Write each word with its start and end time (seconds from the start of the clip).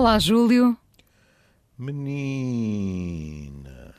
Olá, 0.00 0.18
Júlio. 0.18 0.74
Menina, 1.76 3.94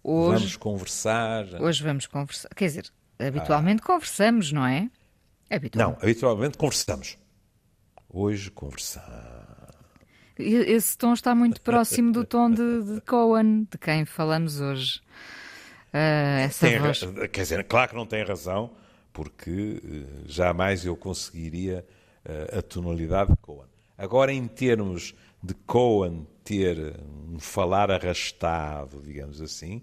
Hoje, 0.00 0.38
vamos 0.38 0.56
conversar. 0.56 1.44
hoje 1.60 1.82
vamos 1.82 2.06
conversar. 2.06 2.48
Quer 2.54 2.66
dizer, 2.66 2.84
habitualmente 3.18 3.82
conversamos, 3.82 4.52
não 4.52 4.64
é? 4.64 4.88
Não, 5.74 5.96
Habitualmente. 6.00 6.56
conversamos. 6.56 7.18
Hoje 8.08 8.48
conversamos. 8.52 9.10
Esse 10.38 10.96
tom 10.96 11.14
está 11.14 11.34
muito 11.34 11.60
próximo 11.62 12.12
do 12.12 12.24
tom 12.24 12.48
de, 12.48 12.84
de 12.84 13.00
Cohen, 13.00 13.66
de 13.68 13.76
quem 13.76 14.04
falamos 14.04 14.60
hoje. 14.60 15.00
Ah, 15.92 16.42
essa 16.42 16.68
Tem 16.68 16.78
voz. 16.78 17.00
quer 17.32 17.42
dizer, 17.42 17.64
claro 17.64 17.90
que 17.90 17.96
não 17.96 18.06
tem 18.06 18.22
razão, 18.24 18.70
porque 19.12 19.82
eh, 19.84 20.04
jamais 20.26 20.84
eu 20.86 20.96
conseguiria 20.96 21.84
eh, 22.24 22.56
a 22.56 22.62
tonalidade 22.62 23.32
de 23.32 23.36
Cohen. 23.38 23.68
Agora, 23.98 24.32
em 24.32 24.46
termos 24.46 25.12
de 25.42 25.54
Cohen 25.66 26.26
ter 26.44 26.96
um 27.28 27.38
falar 27.38 27.90
arrastado, 27.90 29.00
digamos 29.02 29.40
assim, 29.40 29.82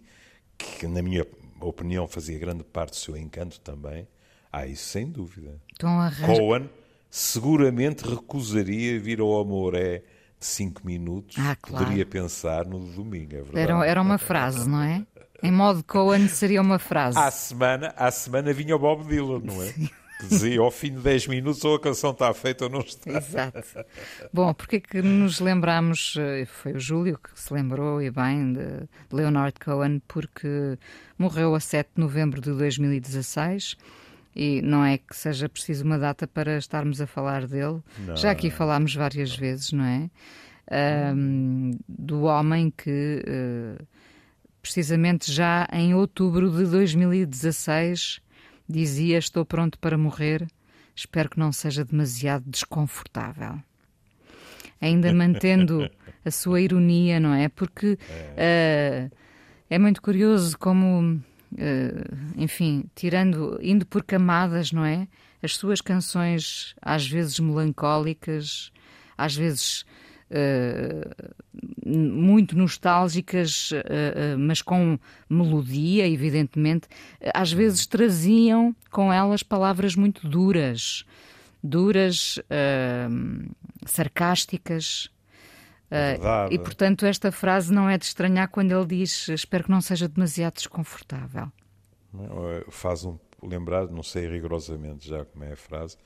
que 0.57 0.87
na 0.87 1.01
minha 1.01 1.25
opinião 1.59 2.07
fazia 2.07 2.37
grande 2.37 2.63
parte 2.63 2.91
do 2.91 2.97
seu 2.97 3.17
encanto 3.17 3.59
também, 3.61 4.07
há 4.51 4.65
isso 4.67 4.85
sem 4.85 5.09
dúvida. 5.09 5.59
Tom 5.77 5.99
arras... 5.99 6.25
Cohen 6.25 6.69
seguramente 7.09 8.07
recusaria 8.07 8.99
vir 8.99 9.19
ao 9.19 9.39
Amoré 9.39 10.03
de 10.39 10.45
5 10.45 10.85
minutos. 10.85 11.35
Ah, 11.39 11.55
claro. 11.55 11.85
Poderia 11.85 12.05
pensar 12.05 12.65
no 12.65 12.79
domingo, 12.79 13.33
é 13.33 13.41
verdade. 13.41 13.59
Era, 13.59 13.85
era 13.85 14.01
uma 14.01 14.17
frase, 14.17 14.69
não 14.69 14.81
é? 14.81 15.05
Em 15.41 15.51
modo 15.51 15.83
Cohen 15.83 16.27
seria 16.27 16.61
uma 16.61 16.79
frase. 16.79 17.17
À 17.17 17.29
semana, 17.29 17.93
à 17.95 18.09
semana 18.11 18.51
vinha 18.53 18.75
o 18.75 18.79
Bob 18.79 19.03
Dylan, 19.05 19.39
não 19.39 19.61
é? 19.63 19.73
Que 20.19 20.27
dizia 20.27 20.59
ao 20.59 20.71
fim 20.71 20.93
de 20.93 20.99
10 21.01 21.27
minutos 21.27 21.63
ou 21.63 21.75
a 21.75 21.79
canção 21.79 22.11
está 22.11 22.33
feita 22.33 22.65
ou 22.65 22.69
não 22.71 22.79
está. 22.79 23.11
Exato. 23.11 23.85
Bom, 24.33 24.53
porque 24.53 24.77
é 24.77 24.79
que 24.79 25.01
nos 25.01 25.39
lembramos, 25.39 26.15
eh, 26.17 26.45
foi 26.45 26.73
o 26.73 26.79
Júlio 26.79 27.19
que 27.19 27.39
se 27.39 27.53
lembrou, 27.53 28.01
e 28.01 28.09
bem, 28.09 28.53
de 28.53 28.87
Leonard 29.11 29.59
Cohen, 29.59 30.01
porque 30.07 30.77
morreu 31.17 31.53
a 31.53 31.59
7 31.59 31.91
de 31.95 32.01
novembro 32.01 32.41
de 32.41 32.51
2016 32.51 33.77
e 34.35 34.61
não 34.61 34.85
é 34.85 34.99
que 34.99 35.15
seja 35.15 35.49
preciso 35.49 35.83
uma 35.83 35.97
data 35.97 36.27
para 36.27 36.57
estarmos 36.59 37.01
a 37.01 37.07
falar 37.07 37.47
dele. 37.47 37.81
Já 38.15 38.29
aqui 38.29 38.51
falámos 38.51 38.93
várias 38.93 39.35
vezes, 39.35 39.71
não 39.71 39.83
é? 39.83 40.09
Ahm, 40.69 41.71
do 41.87 42.23
homem 42.23 42.71
que, 42.75 43.23
eh, 43.25 43.83
precisamente 44.61 45.31
já 45.31 45.67
em 45.73 45.95
outubro 45.95 46.51
de 46.51 46.65
2016, 46.65 48.21
dizia: 48.67 49.17
Estou 49.17 49.45
pronto 49.45 49.79
para 49.79 49.97
morrer, 49.97 50.47
espero 50.95 51.29
que 51.29 51.39
não 51.39 51.51
seja 51.51 51.85
demasiado 51.85 52.43
desconfortável. 52.47 53.59
Ainda 54.79 55.11
mantendo 55.13 55.89
a 56.23 56.29
sua 56.29 56.61
ironia, 56.61 57.19
não 57.19 57.33
é? 57.33 57.49
Porque 57.49 57.97
eh, 58.35 59.09
é 59.69 59.79
muito 59.79 60.01
curioso 60.01 60.57
como, 60.57 61.19
eh, 61.57 62.03
enfim, 62.35 62.85
tirando, 62.93 63.57
indo 63.61 63.85
por 63.87 64.03
camadas, 64.03 64.71
não 64.71 64.85
é? 64.85 65.07
As 65.41 65.55
suas 65.55 65.81
canções, 65.81 66.75
às 66.81 67.07
vezes 67.07 67.39
melancólicas, 67.39 68.71
às 69.17 69.35
vezes 69.35 69.85
muito 71.85 72.57
nostálgicas, 72.57 73.71
eh, 73.73 73.83
eh, 74.15 74.35
mas 74.37 74.61
com 74.61 74.99
melodia, 75.29 76.07
evidentemente, 76.07 76.87
eh, 77.21 77.31
às 77.33 77.51
vezes 77.51 77.85
traziam 77.87 78.75
com 78.91 79.11
elas 79.11 79.41
palavras 79.43 79.95
muito 79.95 80.27
duras, 80.27 81.05
duras, 81.63 82.39
eh, 82.49 83.07
sarcásticas. 83.85 85.09
eh, 85.89 86.11
Verdade. 86.13 86.55
e 86.55 86.59
portanto, 86.59 87.05
esta 87.05 87.31
frase 87.31 87.71
não 87.73 87.89
é 87.89 87.97
de 87.97 88.05
estranhar 88.05 88.49
quando 88.49 88.71
ele 88.71 88.85
diz: 88.85 89.29
Espero 89.29 89.63
que 89.65 89.71
não 89.71 89.79
seja 89.81 90.07
demasiado 90.07 90.55
desconfortável. 90.55 91.51
Faz 92.69 93.05
um 93.05 93.17
lembrar, 93.43 93.87
não 93.87 94.03
sei 94.03 94.27
rigorosamente 94.27 95.07
já 95.07 95.23
como 95.25 95.43
é 95.43 95.53
a 95.53 95.55
frase, 95.55 95.97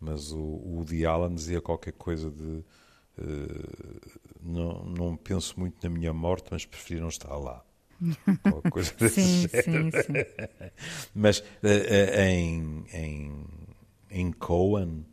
mas 0.00 0.32
o, 0.32 0.38
o 0.38 0.76
Woody 0.76 1.04
Allen 1.04 1.34
dizia 1.34 1.60
qualquer 1.60 1.92
coisa 1.92 2.30
de 2.30 2.58
eh, 2.58 2.62
não, 4.42 4.84
não 4.84 5.16
penso 5.16 5.58
muito 5.58 5.76
na 5.82 5.90
minha 5.94 6.12
morte, 6.12 6.48
mas 6.50 6.64
prefiro 6.64 7.02
não 7.02 7.08
estar 7.08 7.36
lá. 7.36 7.64
Qualquer 8.42 8.70
coisa 8.70 8.94
desse 8.98 9.20
Sim, 9.20 9.48
género. 9.48 9.48
sim, 9.48 9.90
sim. 9.92 10.24
Mas 11.14 11.40
eh, 11.62 12.12
eh, 12.14 12.30
em, 12.30 12.84
em, 12.92 13.44
em 14.10 14.32
Cohen, 14.32 15.04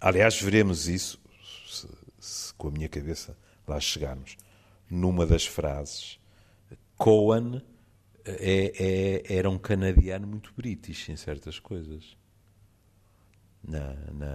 aliás, 0.00 0.40
veremos 0.40 0.88
isso 0.88 1.20
se, 1.66 1.88
se 2.18 2.54
com 2.54 2.68
a 2.68 2.70
minha 2.70 2.88
cabeça 2.88 3.36
lá 3.66 3.78
chegarmos. 3.80 4.36
Numa 4.90 5.26
das 5.26 5.46
frases, 5.46 6.18
Cohen 6.96 7.62
é, 8.24 9.22
é- 9.28 9.36
era 9.38 9.50
um 9.50 9.58
canadiano 9.58 10.26
muito 10.26 10.52
british 10.56 11.08
em 11.10 11.16
certas 11.16 11.58
coisas. 11.58 12.16
Na, 13.62 13.94
na, 14.12 14.32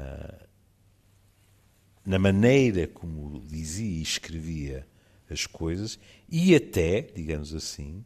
na 2.06 2.19
maneira 2.19 2.88
como 2.88 3.40
dizia 3.41 4.00
e 4.00 4.02
escrevia 4.02 4.88
as 5.30 5.46
coisas 5.46 6.00
e 6.30 6.56
até, 6.56 7.02
digamos 7.02 7.53
assim, 7.53 8.03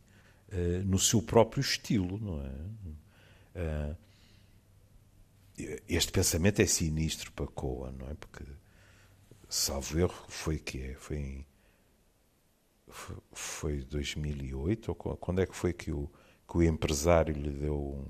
eh, 0.49 0.81
no 0.85 0.99
seu 0.99 1.21
próprio 1.21 1.61
estilo, 1.61 2.17
não 2.19 2.41
é? 2.41 2.51
Eh, 3.55 3.95
este 5.87 6.11
pensamento 6.11 6.61
é 6.61 6.65
sinistro 6.65 7.31
para 7.31 7.47
Cohen, 7.47 7.93
não 7.99 8.07
é? 8.09 8.13
Porque, 8.13 8.43
salvo 9.49 9.99
erro, 9.99 10.25
foi 10.29 10.57
que 10.59 10.81
é? 10.81 10.93
Foi 10.95 11.17
em 11.17 11.45
foi- 12.89 13.17
foi 13.33 13.81
2008 13.83 14.89
ou 14.89 14.95
qu- 14.95 15.15
quando 15.17 15.39
é 15.41 15.45
que 15.45 15.55
foi 15.55 15.73
que 15.73 15.91
o, 15.91 16.09
que 16.49 16.57
o 16.57 16.63
empresário 16.63 17.33
lhe 17.33 17.49
deu 17.51 17.77
um- 17.77 18.05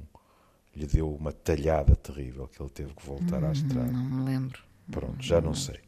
lhe 0.75 0.85
deu 0.87 1.13
uma 1.15 1.31
talhada 1.33 1.95
terrível 1.95 2.47
que 2.47 2.61
ele 2.61 2.69
teve 2.69 2.93
que 2.95 3.05
voltar 3.05 3.43
à 3.43 3.51
estrada? 3.51 3.91
Não 3.91 4.03
me 4.03 4.23
lembro. 4.23 4.63
Pronto, 4.91 5.21
já 5.21 5.41
não 5.41 5.53
sei. 5.53 5.79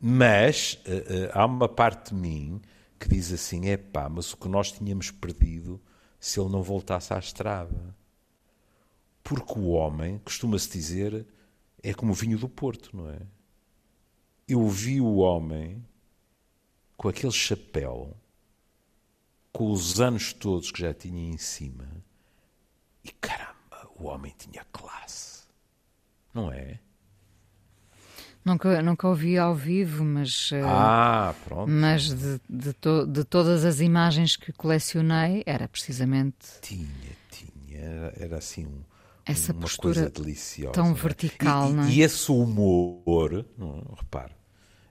Mas 0.00 0.78
eh, 0.84 1.04
eh, 1.08 1.30
há 1.32 1.44
uma 1.46 1.68
parte 1.68 2.14
de 2.14 2.20
mim 2.20 2.60
que 2.98 3.08
diz 3.08 3.32
assim: 3.32 3.68
é 3.68 3.76
pá, 3.76 4.08
mas 4.08 4.32
o 4.32 4.36
que 4.36 4.48
nós 4.48 4.70
tínhamos 4.72 5.10
perdido 5.10 5.80
se 6.20 6.40
ele 6.40 6.50
não 6.50 6.62
voltasse 6.62 7.12
à 7.12 7.18
estrada. 7.18 7.96
Porque 9.22 9.58
o 9.58 9.68
homem, 9.70 10.18
costuma-se 10.24 10.70
dizer, 10.70 11.26
é 11.82 11.92
como 11.92 12.12
o 12.12 12.14
vinho 12.14 12.38
do 12.38 12.48
Porto, 12.48 12.96
não 12.96 13.10
é? 13.10 13.20
Eu 14.46 14.68
vi 14.68 15.00
o 15.00 15.16
homem 15.16 15.84
com 16.96 17.08
aquele 17.08 17.32
chapéu, 17.32 18.16
com 19.52 19.70
os 19.72 20.00
anos 20.00 20.32
todos 20.32 20.70
que 20.70 20.80
já 20.80 20.94
tinha 20.94 21.30
em 21.30 21.36
cima, 21.36 21.88
e 23.02 23.10
caramba, 23.10 23.88
o 23.96 24.04
homem 24.04 24.32
tinha 24.38 24.64
classe, 24.72 25.44
não 26.32 26.52
é? 26.52 26.80
Nunca, 28.46 28.80
nunca 28.80 29.08
ouvi 29.08 29.36
ao 29.36 29.54
vivo, 29.56 30.04
mas, 30.04 30.50
eh, 30.52 30.62
Ah, 30.62 31.34
pronto. 31.44 31.68
mas 31.68 32.14
de, 32.14 32.40
de, 32.48 32.72
to- 32.74 33.04
de 33.06 33.24
todas 33.24 33.64
as 33.64 33.80
imagens 33.80 34.36
que 34.36 34.52
colecionei, 34.52 35.42
era 35.44 35.66
precisamente 35.68 36.36
Tinha, 36.62 36.86
tinha. 37.30 37.78
Era, 37.80 38.14
era 38.16 38.36
assim 38.38 38.64
um, 38.66 38.82
Essa 39.24 39.52
uma 39.52 39.60
postura 39.62 39.94
coisa 39.94 40.10
deliciosa. 40.10 40.72
tão 40.72 40.90
não 40.90 40.92
é? 40.92 40.94
vertical, 40.94 41.70
e, 41.70 41.72
não 41.72 41.84
é? 41.84 41.90
E 41.90 42.02
esse 42.02 42.30
humor, 42.30 43.44
não, 43.58 43.78
é? 43.78 43.94
repare, 44.00 44.32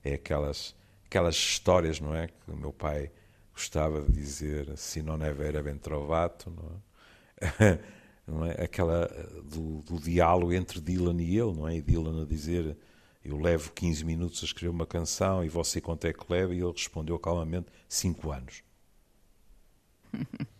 é 0.03 0.15
aquelas, 0.15 0.75
aquelas 1.05 1.35
histórias, 1.35 1.99
não 2.01 2.13
é? 2.13 2.27
Que 2.27 2.51
o 2.51 2.57
meu 2.57 2.73
pai 2.73 3.09
gostava 3.53 4.01
de 4.01 4.11
dizer, 4.11 4.77
se 4.77 4.99
è 4.99 5.33
vera 5.33 5.63
ben 5.63 5.77
trovato, 5.77 6.51
não 6.51 6.81
é? 7.39 7.79
Não 8.27 8.43
é? 8.43 8.63
Aquela 8.63 9.05
eh, 9.13 9.41
do, 9.43 9.81
do 9.83 9.99
diálogo 9.99 10.51
entre 10.51 10.81
Dylan 10.81 11.21
e 11.21 11.37
ele, 11.37 11.53
não 11.53 11.67
é? 11.67 11.75
E 11.77 11.81
Dylan 11.83 12.23
a 12.23 12.25
dizer, 12.25 12.75
eu 13.25 13.37
levo 13.39 13.71
15 13.71 14.05
minutos 14.05 14.41
a 14.43 14.45
escrever 14.45 14.69
uma 14.69 14.85
canção 14.85 15.43
e 15.43 15.49
você 15.49 15.81
quanto 15.81 16.05
é 16.05 16.13
que 16.13 16.31
leva? 16.31 16.53
E 16.53 16.59
ele 16.59 16.71
respondeu 16.71 17.17
calmamente, 17.17 17.67
5 17.89 18.31
anos. 18.31 18.63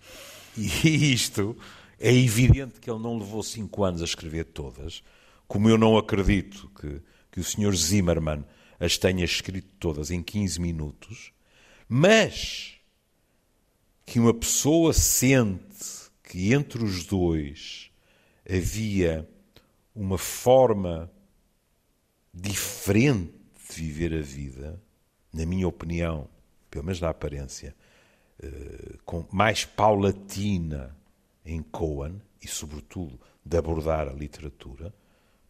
E 0.58 1.14
isto 1.14 1.58
é 2.00 2.14
evidente 2.14 2.80
que 2.80 2.90
ele 2.90 3.00
não 3.00 3.18
levou 3.18 3.44
cinco 3.44 3.84
anos 3.84 4.02
a 4.02 4.06
escrever 4.06 4.46
todas, 4.46 5.04
como 5.48 5.70
eu 5.70 5.78
não 5.78 5.98
acredito 5.98 6.70
que, 6.80 7.02
que 7.32 7.40
o 7.40 7.44
Sr. 7.44 7.76
Zimmerman 7.76 8.46
as 8.80 8.98
tenha 8.98 9.24
escrito 9.26 9.74
todas 9.80 10.12
em 10.12 10.24
15 10.24 10.60
minutos, 10.62 11.34
mas 11.88 12.76
que 14.06 14.20
uma 14.20 14.34
pessoa 14.34 14.94
sente 14.94 16.10
que 16.24 16.54
entre 16.54 16.84
os 16.84 17.06
dois 17.06 17.92
havia 18.50 19.28
uma 19.94 20.18
forma 20.18 21.12
diferente 22.36 23.34
de 23.70 23.76
viver 23.76 24.14
a 24.14 24.22
vida, 24.22 24.82
na 25.34 25.46
minha 25.46 25.68
opinião, 25.68 26.28
pelo 26.70 26.84
menos 26.84 27.00
na 27.00 27.10
aparência, 27.10 27.74
eh, 28.44 28.98
com 29.06 29.26
mais 29.32 29.64
paulatina 29.64 30.94
em 31.46 31.64
Cohen 31.64 32.22
e, 32.42 32.48
sobretudo, 32.48 33.18
de 33.44 33.58
abordar 33.58 34.10
a 34.10 34.14
literatura, 34.14 34.94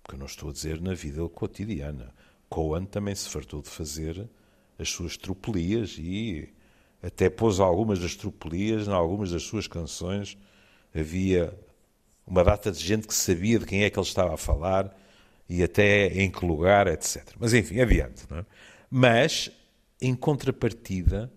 porque 0.04 0.18
não 0.18 0.28
estou 0.28 0.50
a 0.50 0.54
dizer 0.54 0.80
na 0.80 0.94
vida 0.94 1.28
cotidiana. 1.28 2.14
Cohen 2.48 2.86
também 2.86 3.16
se 3.16 3.28
fartou 3.28 3.64
de 3.64 3.70
fazer 3.70 4.30
as 4.78 4.90
suas 4.90 5.18
tropelias 5.18 5.98
e 5.98 6.54
até 7.02 7.30
pôs 7.30 7.60
algumas 7.60 8.00
das 8.00 8.16
tropelias 8.16 8.88
em 8.88 8.92
algumas 8.92 9.32
das 9.32 9.44
suas 9.44 9.68
canções. 9.68 10.38
Havia 10.94 11.58
uma 12.28 12.44
data 12.44 12.72
de 12.72 12.80
gente 12.80 13.08
que 13.08 13.14
sabia 13.14 13.58
de 13.58 13.66
quem 13.66 13.84
é 13.84 13.90
que 13.90 13.98
ele 13.98 14.06
estava 14.06 14.36
a 14.36 14.38
falar 14.38 14.96
e 15.48 15.64
até 15.64 16.08
em 16.08 16.30
que 16.32 16.46
lugar, 16.46 16.88
etc. 16.88 17.36
Mas 17.40 17.54
enfim, 17.54 17.80
adiante. 17.80 18.26
É? 18.32 18.46
Mas, 18.90 19.52
em 20.02 20.16
contrapartida, 20.16 21.32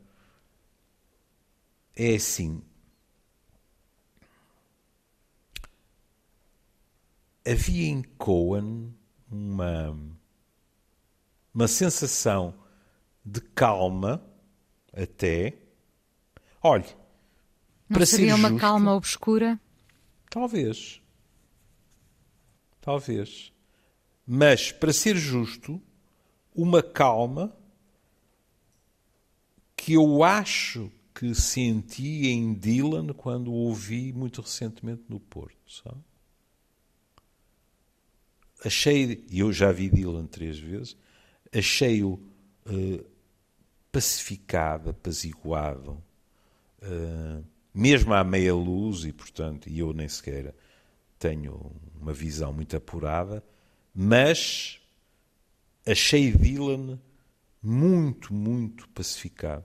é 1.96 2.14
assim. 2.14 2.62
Havia 7.46 7.88
em 7.88 8.02
Cohen 8.02 8.94
uma, 9.30 9.96
uma 11.54 11.68
sensação 11.68 12.54
de 13.24 13.40
calma, 13.40 14.22
até. 14.92 15.54
Olhe, 16.62 16.86
Não 17.88 17.96
para 17.96 18.06
seria 18.06 18.34
ser 18.34 18.34
uma 18.34 18.48
justo, 18.48 18.60
calma 18.60 18.94
obscura? 18.94 19.60
Talvez. 20.30 21.00
Talvez. 22.80 23.52
Mas, 24.30 24.70
para 24.70 24.92
ser 24.92 25.16
justo, 25.16 25.80
uma 26.54 26.82
calma 26.82 27.56
que 29.74 29.94
eu 29.94 30.22
acho 30.22 30.92
que 31.14 31.34
senti 31.34 32.26
em 32.26 32.52
Dylan 32.52 33.06
quando 33.14 33.48
o 33.50 33.54
ouvi 33.54 34.12
muito 34.12 34.42
recentemente 34.42 35.04
no 35.08 35.18
Porto. 35.18 35.56
Sabe? 35.66 35.96
Achei, 38.62 39.24
e 39.30 39.40
eu 39.40 39.50
já 39.50 39.72
vi 39.72 39.88
Dylan 39.88 40.26
três 40.26 40.58
vezes, 40.58 40.94
achei-o 41.50 42.20
uh, 42.66 43.06
pacificado, 43.90 44.90
apaziguado, 44.90 45.92
uh, 46.82 47.42
mesmo 47.72 48.12
à 48.12 48.22
meia 48.22 48.54
luz, 48.54 49.06
e 49.06 49.12
portanto, 49.12 49.70
e 49.70 49.78
eu 49.78 49.94
nem 49.94 50.06
sequer 50.06 50.54
tenho 51.18 51.72
uma 51.98 52.12
visão 52.12 52.52
muito 52.52 52.76
apurada, 52.76 53.42
mas 53.94 54.80
achei 55.86 56.32
Dylan 56.32 56.98
muito, 57.62 58.32
muito 58.32 58.88
pacificado. 58.90 59.64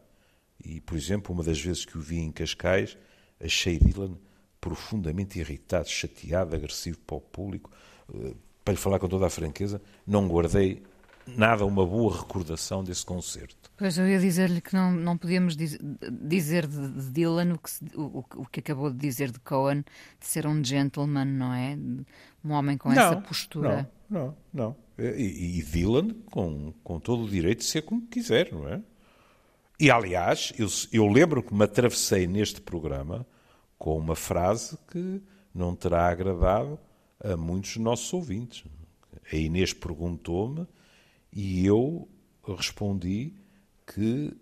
E, 0.63 0.79
por 0.81 0.97
exemplo, 0.97 1.33
uma 1.33 1.43
das 1.43 1.59
vezes 1.59 1.85
que 1.85 1.97
o 1.97 2.01
vi 2.01 2.19
em 2.19 2.31
Cascais, 2.31 2.97
achei 3.39 3.77
Dylan 3.77 4.17
profundamente 4.59 5.39
irritado, 5.39 5.89
chateado, 5.89 6.55
agressivo 6.55 6.97
para 6.99 7.17
o 7.17 7.21
público. 7.21 7.69
Eh, 8.13 8.33
para 8.63 8.73
lhe 8.73 8.79
falar 8.79 8.97
com 8.97 9.09
toda 9.09 9.25
a 9.25 9.29
franqueza, 9.29 9.81
não 10.07 10.27
guardei 10.27 10.81
nada 11.27 11.65
uma 11.65 11.85
boa 11.85 12.17
recordação 12.17 12.83
desse 12.83 13.05
concerto. 13.05 13.71
Pois 13.77 13.97
eu 13.97 14.07
ia 14.07 14.19
dizer-lhe 14.19 14.61
que 14.61 14.73
não, 14.73 14.91
não 14.91 15.17
podíamos 15.17 15.55
diz, 15.55 15.77
dizer 16.11 16.67
de, 16.67 16.89
de 16.89 17.11
Dylan 17.11 17.53
o 17.53 17.59
que, 17.59 17.97
o, 17.97 18.25
o, 18.41 18.45
que 18.45 18.59
acabou 18.59 18.89
de 18.91 18.97
dizer 18.97 19.31
de 19.31 19.39
Cohen, 19.39 19.83
de 20.19 20.27
ser 20.27 20.45
um 20.45 20.63
gentleman, 20.63 21.25
não 21.25 21.53
é? 21.53 21.77
Um 22.43 22.51
homem 22.51 22.77
com 22.77 22.89
não, 22.89 23.01
essa 23.01 23.21
postura. 23.21 23.89
Não, 24.09 24.19
não, 24.19 24.37
não. 24.53 24.75
E, 24.97 25.59
e, 25.59 25.63
Dylan 25.63 26.09
com, 26.25 26.73
com 26.83 26.99
todo 26.99 27.23
o 27.23 27.29
direito 27.29 27.59
de 27.59 27.65
ser 27.65 27.81
como 27.81 28.05
quiser, 28.07 28.51
não 28.51 28.67
é? 28.67 28.81
E 29.79 29.89
aliás, 29.89 30.53
eu, 30.57 30.67
eu 30.91 31.07
lembro 31.07 31.41
que 31.41 31.53
me 31.53 31.63
atravessei 31.63 32.27
neste 32.27 32.61
programa 32.61 33.25
com 33.77 33.97
uma 33.97 34.15
frase 34.15 34.77
que 34.87 35.21
não 35.53 35.75
terá 35.75 36.07
agradado 36.07 36.79
a 37.23 37.35
muitos 37.35 37.73
dos 37.75 37.83
nossos 37.83 38.13
ouvintes. 38.13 38.63
A 39.31 39.35
Inês 39.35 39.73
perguntou-me 39.73 40.67
e 41.31 41.65
eu 41.65 42.07
respondi 42.45 43.33
que, 43.85 44.35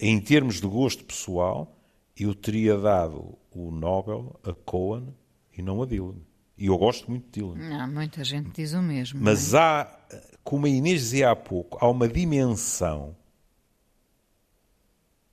em 0.00 0.20
termos 0.20 0.60
de 0.60 0.66
gosto 0.66 1.04
pessoal, 1.04 1.76
eu 2.16 2.34
teria 2.34 2.78
dado 2.78 3.36
o 3.50 3.70
Nobel 3.70 4.38
a 4.42 4.52
Cohen 4.52 5.14
e 5.56 5.62
não 5.62 5.82
a 5.82 5.86
Dylan. 5.86 6.20
E 6.56 6.66
eu 6.66 6.78
gosto 6.78 7.10
muito 7.10 7.24
de 7.26 7.40
Dylan. 7.40 7.56
Não, 7.56 7.88
muita 7.88 8.22
gente 8.22 8.50
diz 8.50 8.72
o 8.72 8.82
mesmo. 8.82 9.20
Mas 9.22 9.54
é? 9.54 9.58
há, 9.58 9.98
como 10.42 10.66
a 10.66 10.68
Inês 10.68 11.00
dizia 11.00 11.30
há 11.30 11.36
pouco, 11.36 11.78
há 11.80 11.88
uma 11.88 12.08
dimensão 12.08 13.16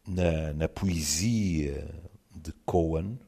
na, 0.07 0.53
na 0.53 0.67
poesia 0.67 1.87
de 2.35 2.51
Cohen 2.65 3.19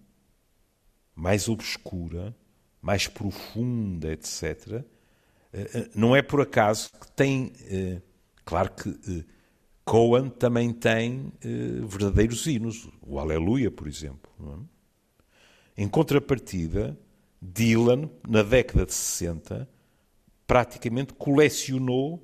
mais 1.16 1.48
obscura, 1.48 2.36
mais 2.82 3.08
profunda, 3.08 4.12
etc. 4.12 4.84
Eh, 5.54 5.70
eh, 5.74 5.90
não 5.96 6.16
é 6.16 6.22
por 6.22 6.42
acaso 6.42 6.92
que 7.00 7.12
tem. 7.12 7.54
Eh, 7.66 8.02
claro 8.44 8.72
que 8.72 9.26
Cohen 9.86 10.30
também 10.30 10.74
tem 10.74 11.32
verdadeiros 11.86 12.48
hinos, 12.48 12.90
o 13.02 13.20
Aleluia, 13.20 13.70
por 13.70 13.88
exemplo. 13.88 14.32
É? 15.78 15.84
Em 15.84 15.88
contrapartida, 15.90 16.98
Dylan, 17.44 18.10
na 18.28 18.42
década 18.42 18.86
de 18.86 18.94
60, 18.94 19.68
praticamente 20.48 21.14
colecionou 21.14 22.24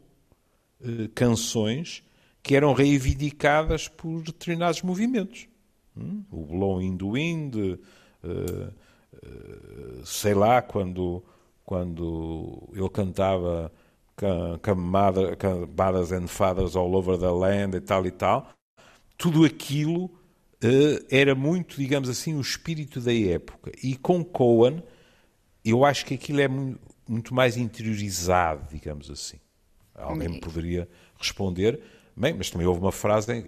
canções 1.14 2.04
que 2.42 2.56
eram 2.56 2.74
reivindicadas 2.74 3.88
por 3.88 4.22
determinados 4.22 4.82
movimentos. 4.82 5.48
Hum? 5.96 6.24
O 6.32 6.46
Blowing 6.46 6.98
the 6.98 7.06
Wind, 7.06 7.56
uh, 7.56 7.80
uh, 8.24 10.06
sei 10.06 10.34
lá, 10.34 10.62
quando, 10.62 11.24
quando 11.66 12.70
ele 12.74 12.90
cantava 12.90 13.72
Mothers 14.76 16.12
and 16.12 16.28
Fathers 16.28 16.76
All 16.76 16.94
Over 16.94 17.18
the 17.18 17.30
Land 17.30 17.78
e 17.78 17.82
tal 17.82 18.06
e 18.06 18.12
tal, 18.12 18.50
tudo 19.18 19.44
aquilo 19.44 20.06
uh, 20.06 21.06
era 21.10 21.36
muito, 21.36 21.78
digamos 21.78 22.10
assim, 22.10 22.36
o 22.36 22.42
espírito 22.42 23.02
da 23.02 23.14
época. 23.14 23.72
E 23.84 23.96
com 23.98 24.24
Cohen, 24.24 24.82
eu 25.70 25.86
acho 25.86 26.06
que 26.06 26.14
aquilo 26.14 26.42
é 26.42 26.48
muito, 26.48 26.80
muito 27.08 27.34
mais 27.34 27.58
interiorizado, 27.58 28.68
digamos 28.72 29.10
assim. 29.10 29.38
Alguém 29.96 30.30
me 30.30 30.40
poderia 30.40 30.88
responder 31.18 31.82
Bem, 32.20 32.34
mas 32.34 32.50
também 32.50 32.68
houve 32.68 32.82
uma 32.82 32.92
frase. 32.92 33.32
Em... 33.32 33.46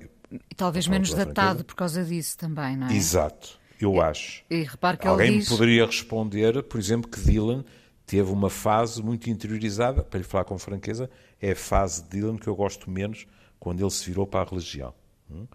Talvez 0.56 0.88
menos 0.88 1.14
datado 1.14 1.66
por 1.66 1.76
causa 1.76 2.06
disso 2.06 2.38
também, 2.38 2.78
não 2.78 2.88
é? 2.88 2.96
Exato, 2.96 3.60
eu 3.82 3.96
e, 3.96 4.00
acho. 4.00 4.46
E 4.50 4.64
repare 4.64 4.98
que 4.98 5.06
Alguém 5.06 5.40
diz... 5.40 5.50
me 5.50 5.58
poderia 5.58 5.86
responder, 5.86 6.64
por 6.64 6.80
exemplo, 6.80 7.12
que 7.12 7.20
Dylan 7.20 7.66
teve 8.06 8.32
uma 8.32 8.50
fase 8.50 9.04
muito 9.04 9.30
interiorizada, 9.30 10.02
para 10.02 10.20
lhe 10.20 10.24
falar 10.24 10.46
com 10.46 10.58
franqueza, 10.58 11.10
é 11.42 11.52
a 11.52 11.56
fase 11.56 12.04
de 12.04 12.12
Dylan 12.12 12.38
que 12.38 12.48
eu 12.48 12.56
gosto 12.56 12.90
menos, 12.90 13.28
quando 13.60 13.82
ele 13.82 13.92
se 13.92 14.06
virou 14.06 14.26
para 14.26 14.48
a 14.48 14.50
religião. 14.50 14.94
Hum? 15.30 15.46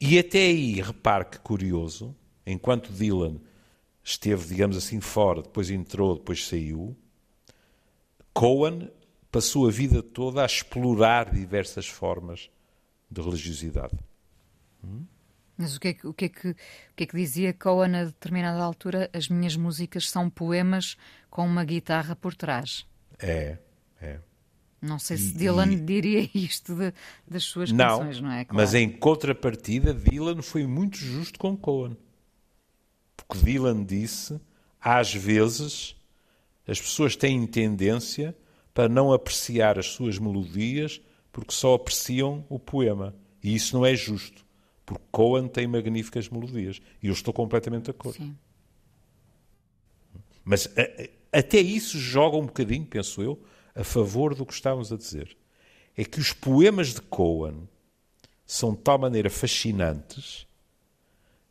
E 0.00 0.18
até 0.18 0.38
aí, 0.38 0.80
repare 0.80 1.26
que 1.26 1.38
curioso, 1.38 2.12
enquanto 2.44 2.92
Dylan 2.92 3.36
esteve, 4.08 4.46
digamos 4.46 4.76
assim, 4.76 5.00
fora, 5.00 5.42
depois 5.42 5.70
entrou, 5.70 6.16
depois 6.16 6.46
saiu, 6.46 6.96
Cohen 8.32 8.90
passou 9.30 9.68
a 9.68 9.70
vida 9.70 10.02
toda 10.02 10.42
a 10.42 10.46
explorar 10.46 11.30
diversas 11.30 11.86
formas 11.86 12.50
de 13.10 13.20
religiosidade. 13.20 13.94
Hum? 14.82 15.04
Mas 15.56 15.76
o 15.76 15.80
que, 15.80 15.88
é 15.88 15.92
que, 15.92 16.06
o, 16.06 16.14
que 16.14 16.24
é 16.26 16.28
que, 16.28 16.50
o 16.50 16.54
que 16.96 17.04
é 17.04 17.06
que 17.06 17.16
dizia 17.16 17.52
Cohen 17.52 17.96
a 17.96 18.04
determinada 18.04 18.62
altura? 18.62 19.10
As 19.12 19.28
minhas 19.28 19.56
músicas 19.56 20.08
são 20.08 20.30
poemas 20.30 20.96
com 21.28 21.44
uma 21.44 21.64
guitarra 21.64 22.14
por 22.14 22.34
trás. 22.34 22.86
É, 23.18 23.58
é. 24.00 24.20
Não 24.80 25.00
sei 25.00 25.16
se 25.16 25.34
Dylan 25.34 25.72
e... 25.72 25.76
diria 25.80 26.30
isto 26.32 26.74
de, 26.74 26.94
das 27.26 27.42
suas 27.42 27.72
não, 27.72 27.98
canções, 27.98 28.20
não 28.20 28.30
é? 28.30 28.44
Claro. 28.44 28.56
Mas 28.56 28.72
em 28.72 28.88
contrapartida, 28.88 29.92
Dylan 29.92 30.40
foi 30.40 30.64
muito 30.66 30.96
justo 30.96 31.38
com 31.38 31.56
Cohen. 31.56 31.96
Porque 33.28 33.44
Dylan 33.44 33.84
disse, 33.84 34.40
às 34.80 35.14
vezes, 35.14 35.94
as 36.66 36.80
pessoas 36.80 37.14
têm 37.14 37.46
tendência 37.46 38.34
para 38.72 38.88
não 38.88 39.12
apreciar 39.12 39.78
as 39.78 39.88
suas 39.88 40.18
melodias 40.18 41.00
porque 41.30 41.52
só 41.52 41.74
apreciam 41.74 42.44
o 42.48 42.58
poema. 42.58 43.14
E 43.42 43.54
isso 43.54 43.76
não 43.76 43.84
é 43.84 43.94
justo, 43.94 44.44
porque 44.84 45.04
Cohen 45.12 45.46
tem 45.46 45.66
magníficas 45.66 46.28
melodias. 46.28 46.80
E 47.02 47.08
eu 47.08 47.12
estou 47.12 47.32
completamente 47.32 47.84
de 47.84 47.90
acordo. 47.90 48.16
Sim. 48.16 48.36
Mas 50.42 50.66
a, 50.76 50.82
a, 50.82 51.38
até 51.38 51.60
isso 51.60 51.98
joga 51.98 52.36
um 52.36 52.46
bocadinho, 52.46 52.86
penso 52.86 53.22
eu, 53.22 53.40
a 53.74 53.84
favor 53.84 54.34
do 54.34 54.46
que 54.46 54.54
estávamos 54.54 54.90
a 54.92 54.96
dizer. 54.96 55.36
É 55.96 56.04
que 56.04 56.18
os 56.18 56.32
poemas 56.32 56.94
de 56.94 57.02
Cohen 57.02 57.68
são 58.46 58.72
de 58.72 58.78
tal 58.78 58.98
maneira 58.98 59.28
fascinantes 59.28 60.47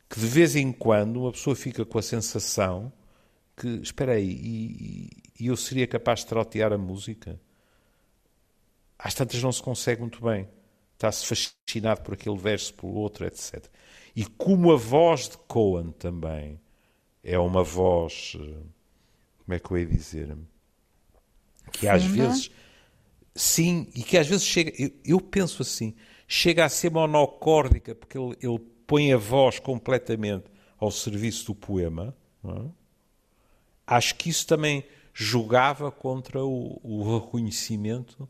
que 0.10 0.20
de 0.20 0.26
vez 0.26 0.56
em 0.56 0.72
quando 0.72 1.22
uma 1.22 1.32
pessoa 1.32 1.56
fica 1.56 1.86
com 1.86 1.98
a 1.98 2.02
sensação 2.02 2.92
que, 3.56 3.68
espera 3.82 4.14
aí, 4.14 4.30
e, 4.30 5.10
e 5.40 5.48
eu 5.48 5.58
seria 5.58 5.88
capaz 5.88 6.20
de 6.20 6.28
trotear 6.28 6.72
a 6.72 6.78
música? 6.78 7.40
Às 8.98 9.14
tantas 9.14 9.42
não 9.42 9.52
se 9.52 9.62
consegue 9.62 10.02
muito 10.02 10.24
bem. 10.24 10.48
Está-se 10.94 11.26
fascinado 11.26 12.02
por 12.02 12.14
aquele 12.14 12.38
verso, 12.38 12.74
pelo 12.74 12.94
outro, 12.94 13.26
etc. 13.26 13.66
E 14.16 14.26
como 14.26 14.72
a 14.72 14.76
voz 14.76 15.30
de 15.30 15.38
Cohen 15.38 15.92
também 15.92 16.60
é 17.24 17.38
uma 17.38 17.64
voz, 17.64 18.36
eh, 18.36 18.64
como 19.46 19.54
é 19.54 19.60
que 19.60 19.72
eu 19.72 19.78
ia 19.78 19.86
dizer? 19.86 20.36
Que 21.72 21.88
às 21.88 22.04
vezes, 22.04 22.50
sim, 23.36 23.88
e 23.94 24.02
que 24.02 24.18
às 24.18 24.28
vezes 24.28 24.46
chega, 24.46 24.74
eu, 24.82 24.92
eu 25.06 25.22
penso 25.22 25.62
assim, 25.62 25.94
chega 26.28 26.66
a 26.66 26.70
ser 26.70 26.90
monocórdica, 26.90 27.94
porque 27.94 28.18
ele, 28.18 28.36
ele 28.42 28.60
põe 28.88 29.12
a 29.12 29.18
voz 29.18 29.60
completamente 29.60 30.46
ao 30.80 30.90
serviço 30.90 31.48
do 31.48 31.56
poema. 31.56 32.16
É? 32.44 32.70
Acho 33.86 34.16
que 34.16 34.30
isso 34.30 34.48
também 34.48 34.84
jogava 35.14 35.92
contra 35.92 36.44
o, 36.44 36.80
o 36.82 37.20
reconhecimento. 37.20 38.28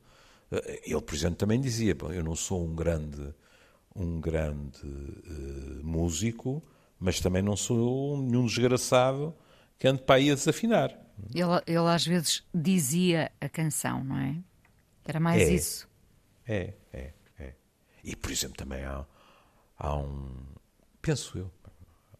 Eh, 0.51 0.81
ele, 0.87 1.01
por 1.01 1.15
exemplo, 1.15 1.35
também 1.37 1.61
dizia: 1.61 1.95
eu 2.09 2.23
não 2.23 2.35
sou 2.35 2.65
um 2.65 2.73
grande, 2.73 3.33
um 3.95 4.19
grande 4.19 4.85
uh, 4.85 5.85
músico, 5.85 6.63
mas 6.99 7.19
também 7.19 7.41
não 7.41 7.55
sou 7.55 8.17
nenhum 8.17 8.45
desgraçado 8.45 9.35
que 9.77 9.87
ande 9.87 10.01
para 10.01 10.15
aí 10.15 10.31
a 10.31 10.35
desafinar. 10.35 10.97
Ele, 11.33 11.61
ele 11.65 11.87
às 11.89 12.05
vezes 12.05 12.43
dizia 12.53 13.31
a 13.39 13.49
canção, 13.49 14.03
não 14.03 14.17
é? 14.17 14.37
Era 15.05 15.19
mais 15.19 15.41
é, 15.41 15.51
isso. 15.51 15.89
É, 16.45 16.73
é, 16.93 17.13
é. 17.39 17.53
E, 18.03 18.15
por 18.15 18.31
exemplo, 18.31 18.57
também 18.57 18.83
há, 18.83 19.05
há 19.77 19.95
um. 19.95 20.35
Penso 21.01 21.37
eu. 21.37 21.51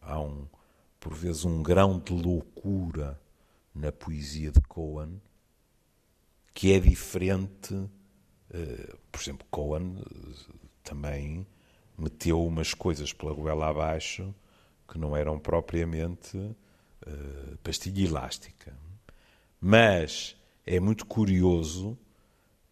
Há 0.00 0.20
um. 0.20 0.46
Por 1.00 1.14
vezes, 1.14 1.44
um 1.44 1.62
grão 1.62 1.98
de 1.98 2.12
loucura 2.12 3.20
na 3.74 3.92
poesia 3.92 4.50
de 4.50 4.60
Cohen 4.62 5.20
que 6.58 6.72
é 6.72 6.80
diferente. 6.80 7.72
Uh, 7.72 8.98
por 9.12 9.20
exemplo, 9.20 9.46
Cohen 9.48 9.98
uh, 10.00 10.34
também 10.82 11.46
meteu 11.96 12.44
umas 12.44 12.74
coisas 12.74 13.12
pela 13.12 13.32
goela 13.32 13.68
abaixo 13.68 14.34
que 14.88 14.98
não 14.98 15.16
eram 15.16 15.38
propriamente 15.38 16.36
uh, 16.36 17.58
pastilha 17.62 18.04
elástica. 18.04 18.76
Mas 19.60 20.36
é 20.66 20.80
muito 20.80 21.06
curioso 21.06 21.96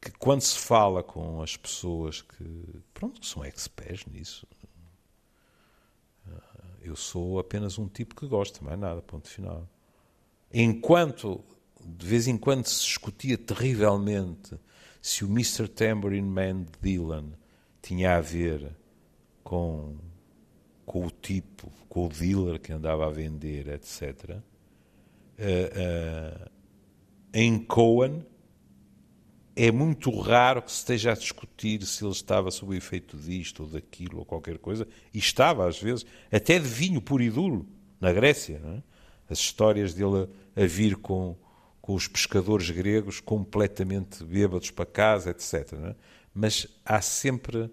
que 0.00 0.11
quando 0.19 0.40
se 0.40 0.59
fala 0.59 1.00
com 1.00 1.40
as 1.40 1.57
pessoas 1.57 2.23
que, 2.23 2.83
pronto, 2.93 3.21
que 3.21 3.26
são 3.26 3.45
experts 3.45 4.05
nisso, 4.07 4.49
eu 6.88 6.97
sou 6.97 7.38
apenas 7.38 7.78
um 7.78 7.88
tipo 7.88 8.14
que 8.14 8.26
gosta, 8.26 8.64
mais 8.64 8.78
nada, 8.78 9.02
ponto 9.02 9.28
final. 9.28 9.69
Enquanto 10.52 11.45
de 11.87 12.07
vez 12.07 12.26
em 12.26 12.37
quando 12.37 12.66
se 12.66 12.85
discutia 12.85 13.38
terrivelmente 13.38 14.59
se 15.00 15.25
o 15.25 15.28
Mr. 15.28 15.69
Tambourine 15.69 16.28
Man 16.28 16.62
de 16.62 16.73
Dylan 16.81 17.33
tinha 17.81 18.16
a 18.16 18.21
ver 18.21 18.75
com, 19.45 19.97
com 20.85 21.07
o 21.07 21.11
tipo, 21.11 21.71
com 21.88 22.07
o 22.07 22.09
dealer 22.09 22.59
que 22.59 22.73
andava 22.73 23.07
a 23.07 23.11
vender, 23.11 23.69
etc. 23.69 24.40
Uh, 25.38 26.43
uh, 26.43 26.50
em 27.33 27.59
Cohen 27.64 28.26
é 29.57 29.73
muito 29.73 30.11
raro 30.21 30.61
que 30.61 30.71
se 30.71 30.79
esteja 30.79 31.13
a 31.13 31.15
discutir 31.15 31.83
se 31.87 32.05
ele 32.05 32.13
estava 32.13 32.51
sob 32.51 32.75
o 32.75 32.77
efeito 32.77 33.17
disto 33.17 33.63
ou 33.63 33.69
daquilo 33.69 34.19
ou 34.19 34.25
qualquer 34.25 34.59
coisa, 34.59 34.87
e 35.15 35.19
estava 35.19 35.67
às 35.67 35.81
vezes, 35.81 36.05
até 36.31 36.59
de 36.59 36.69
vinho 36.69 37.01
puro 37.01 37.23
e 37.23 37.31
duro, 37.31 37.67
na 37.99 38.13
Grécia. 38.13 38.61
É? 38.63 38.83
As 39.33 39.39
histórias 39.39 39.95
dele 39.95 40.29
a, 40.55 40.67
vir 40.67 40.97
com, 40.97 41.35
com 41.81 41.95
os 41.95 42.07
pescadores 42.07 42.69
gregos 42.69 43.19
completamente 43.19 44.23
bêbados 44.23 44.71
para 44.71 44.85
casa, 44.85 45.31
etc. 45.31 45.73
É? 45.73 45.97
Mas 46.35 46.67
há 46.85 47.01
sempre 47.01 47.71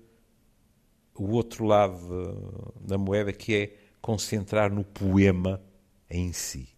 o 1.13 1.31
outro 1.31 1.65
lado 1.65 2.73
da 2.79 2.97
moeda 2.97 3.33
que 3.33 3.53
é 3.55 3.75
concentrar 4.01 4.73
no 4.73 4.85
poema 4.85 5.61
em 6.09 6.31
si. 6.31 6.72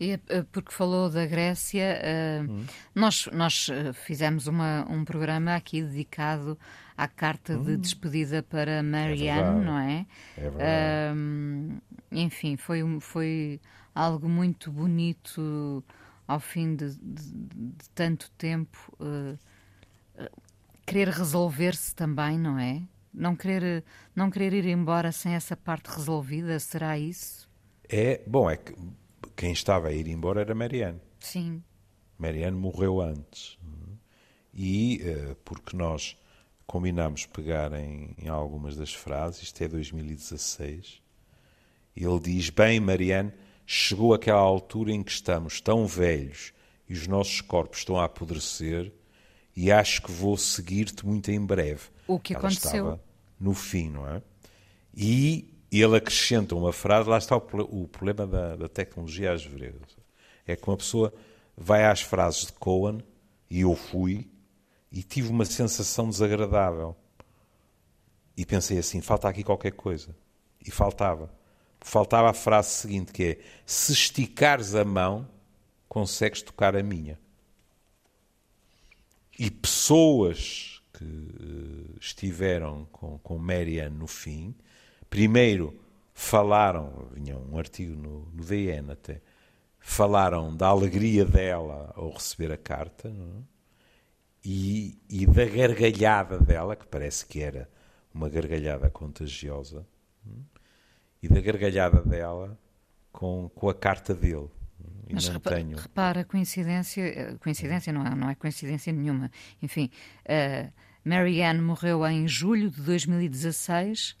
Eh, 0.00 0.18
porque 0.50 0.72
falou 0.72 1.10
da 1.10 1.26
Grécia, 1.26 2.00
hum. 2.48 2.64
nós, 2.94 3.28
nós 3.34 3.68
eh, 3.68 3.92
fizemos 3.92 4.46
uma, 4.46 4.86
um 4.88 5.04
programa 5.04 5.54
aqui 5.54 5.82
dedicado 5.82 6.58
à 6.96 7.06
carta 7.06 7.52
hum. 7.52 7.62
de 7.64 7.76
despedida 7.76 8.42
para 8.42 8.82
Marianne, 8.82 9.60
é 9.60 9.64
não 9.64 9.78
é? 9.78 10.06
É 10.38 10.40
verdade. 10.40 11.82
enfim, 12.12 12.56
foi, 12.56 12.80
foi 13.00 13.60
algo 13.94 14.26
muito 14.26 14.72
bonito 14.72 15.84
ao 16.26 16.40
fim 16.40 16.74
de, 16.74 16.94
de, 16.94 17.32
de 17.34 17.90
tanto 17.94 18.30
tempo. 18.38 18.78
Uh, 18.98 19.38
querer 20.86 21.08
resolver-se 21.08 21.94
também, 21.94 22.38
não 22.38 22.58
é? 22.58 22.82
Não 23.12 23.36
querer, 23.36 23.84
não 24.16 24.30
querer 24.30 24.54
ir 24.54 24.66
embora 24.66 25.12
sem 25.12 25.34
essa 25.34 25.56
parte 25.56 25.88
resolvida, 25.88 26.58
será 26.58 26.98
isso? 26.98 27.50
É, 27.88 28.22
bom, 28.26 28.48
é 28.48 28.56
que 28.56 28.74
quem 29.36 29.52
estava 29.52 29.88
a 29.88 29.92
ir 29.92 30.06
embora 30.08 30.40
era 30.40 30.54
Marianne. 30.54 31.00
Sim. 31.18 31.62
Marianne 32.18 32.56
morreu 32.56 33.00
antes. 33.00 33.58
E 34.52 35.00
uh, 35.02 35.34
porque 35.44 35.76
nós 35.76 36.16
combinámos 36.66 37.26
pegar 37.26 37.72
em, 37.72 38.14
em, 38.18 38.28
algumas 38.28 38.76
das 38.76 38.92
frases, 38.92 39.42
isto 39.42 39.62
é 39.62 39.68
2016, 39.68 41.00
ele 41.96 42.20
diz: 42.20 42.50
Bem, 42.50 42.80
Marianne, 42.80 43.32
chegou 43.66 44.12
aquela 44.12 44.40
altura 44.40 44.92
em 44.92 45.02
que 45.02 45.10
estamos 45.10 45.60
tão 45.60 45.86
velhos 45.86 46.52
e 46.88 46.92
os 46.92 47.06
nossos 47.06 47.40
corpos 47.40 47.78
estão 47.78 47.98
a 47.98 48.04
apodrecer, 48.04 48.92
e 49.54 49.70
acho 49.70 50.02
que 50.02 50.10
vou 50.10 50.36
seguir-te 50.36 51.06
muito 51.06 51.30
em 51.30 51.44
breve. 51.44 51.82
O 52.06 52.18
que 52.18 52.34
Ela 52.34 52.48
aconteceu? 52.48 53.00
No 53.38 53.54
fim, 53.54 53.90
não 53.90 54.08
é? 54.08 54.22
E 54.94 55.59
e 55.70 55.80
ele 55.80 55.96
acrescenta 55.96 56.54
uma 56.54 56.72
frase, 56.72 57.08
lá 57.08 57.16
está 57.16 57.36
o, 57.36 57.88
problema 57.88 58.26
da, 58.26 58.56
da, 58.56 58.68
tecnologia 58.68 59.32
às 59.32 59.44
vezes. 59.44 59.96
É 60.46 60.56
que 60.56 60.68
uma 60.68 60.76
pessoa 60.76 61.12
vai 61.56 61.84
às 61.84 62.00
frases 62.00 62.46
de 62.46 62.52
Cohen, 62.54 63.04
e 63.48 63.60
eu 63.60 63.76
fui, 63.76 64.28
e 64.90 65.02
tive 65.02 65.28
uma 65.28 65.44
sensação 65.44 66.08
desagradável. 66.08 66.96
E 68.36 68.44
pensei 68.44 68.78
assim, 68.78 69.00
falta 69.00 69.28
aqui 69.28 69.44
qualquer 69.44 69.72
coisa. 69.72 70.16
E 70.64 70.70
faltava. 70.70 71.32
Faltava 71.80 72.30
a 72.30 72.34
frase 72.34 72.70
seguinte, 72.70 73.12
que 73.12 73.24
é, 73.24 73.38
se 73.64 73.92
esticares 73.92 74.74
a 74.74 74.84
mão, 74.84 75.28
consegues 75.88 76.42
tocar 76.42 76.74
a 76.74 76.82
minha. 76.82 77.18
E 79.38 79.50
pessoas 79.50 80.82
que 80.92 81.04
uh, 81.04 81.96
estiveram 82.00 82.86
com, 82.92 83.18
com 83.18 83.38
Marianne 83.38 83.96
no 83.96 84.06
fim, 84.06 84.54
primeiro 85.10 85.78
falaram, 86.14 87.08
vinha 87.12 87.36
um 87.36 87.58
artigo 87.58 88.00
no, 88.00 88.26
no 88.32 88.44
DN 88.44 88.92
até, 88.92 89.20
falaram 89.80 90.56
da 90.56 90.68
alegria 90.68 91.24
dela 91.24 91.92
ao 91.96 92.12
receber 92.12 92.52
a 92.52 92.56
carta 92.56 93.08
é? 93.08 93.42
e, 94.44 94.96
e, 95.08 95.26
da 95.26 95.44
gargalhada 95.44 96.38
dela, 96.38 96.76
que 96.76 96.86
parece 96.86 97.26
que 97.26 97.40
era 97.40 97.68
uma 98.14 98.28
gargalhada 98.28 98.88
contagiosa, 98.88 99.86
é? 100.26 100.30
e 101.22 101.28
da 101.28 101.40
gargalhada 101.40 102.02
dela 102.02 102.58
com, 103.10 103.50
com 103.54 103.68
a 103.68 103.74
carta 103.74 104.14
dele. 104.14 104.48
E 105.08 105.14
Mas 105.14 105.26
repa 105.26 105.50
tenho... 105.56 105.76
repara, 105.76 106.24
coincidência, 106.24 107.02
eh, 107.02 107.36
coincidência 107.40 107.92
não 107.92 108.06
é, 108.06 108.14
não 108.14 108.30
é 108.30 108.34
coincidência 108.36 108.92
nenhuma. 108.92 109.30
Enfim, 109.60 109.90
uh, 110.24 110.72
Marianne 111.04 111.60
morreu 111.60 112.06
em 112.06 112.28
julho 112.28 112.70
de 112.70 112.80
2016 112.80 114.16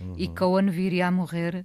Uhum. 0.00 0.14
E 0.16 0.28
Cohen 0.28 0.70
viria 0.70 1.06
a 1.06 1.10
morrer 1.10 1.64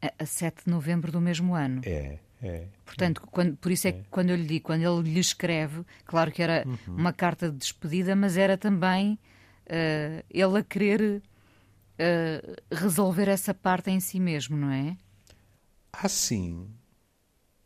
a, 0.00 0.12
a 0.22 0.26
7 0.26 0.64
de 0.64 0.70
novembro 0.70 1.10
do 1.10 1.20
mesmo 1.20 1.54
ano. 1.54 1.80
É, 1.84 2.18
é. 2.42 2.68
Portanto, 2.84 3.22
quando, 3.30 3.56
por 3.56 3.72
isso 3.72 3.86
é, 3.86 3.90
é, 3.90 3.92
que 3.94 4.04
quando 4.10 4.30
eu 4.30 4.36
lhe 4.36 4.46
digo, 4.46 4.66
quando 4.66 4.82
ele 4.82 5.14
lhe 5.14 5.20
escreve, 5.20 5.84
claro 6.04 6.30
que 6.30 6.42
era 6.42 6.64
uhum. 6.66 6.96
uma 6.96 7.12
carta 7.12 7.50
de 7.50 7.56
despedida, 7.56 8.14
mas 8.14 8.36
era 8.36 8.58
também 8.58 9.18
uh, 9.66 10.24
ele 10.30 10.58
a 10.58 10.62
querer 10.62 11.22
uh, 11.94 12.74
resolver 12.74 13.28
essa 13.28 13.54
parte 13.54 13.90
em 13.90 14.00
si 14.00 14.20
mesmo, 14.20 14.56
não 14.56 14.70
é? 14.70 14.96
Ah, 15.92 16.08
sim. 16.08 16.68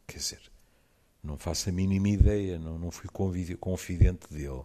Quer 0.07 0.19
dizer, 0.19 0.41
não 1.23 1.37
faço 1.37 1.69
a 1.69 1.73
mínima 1.73 2.09
ideia, 2.09 2.59
não, 2.59 2.79
não 2.79 2.91
fui 2.91 3.09
confidente 3.59 4.33
dele. 4.33 4.63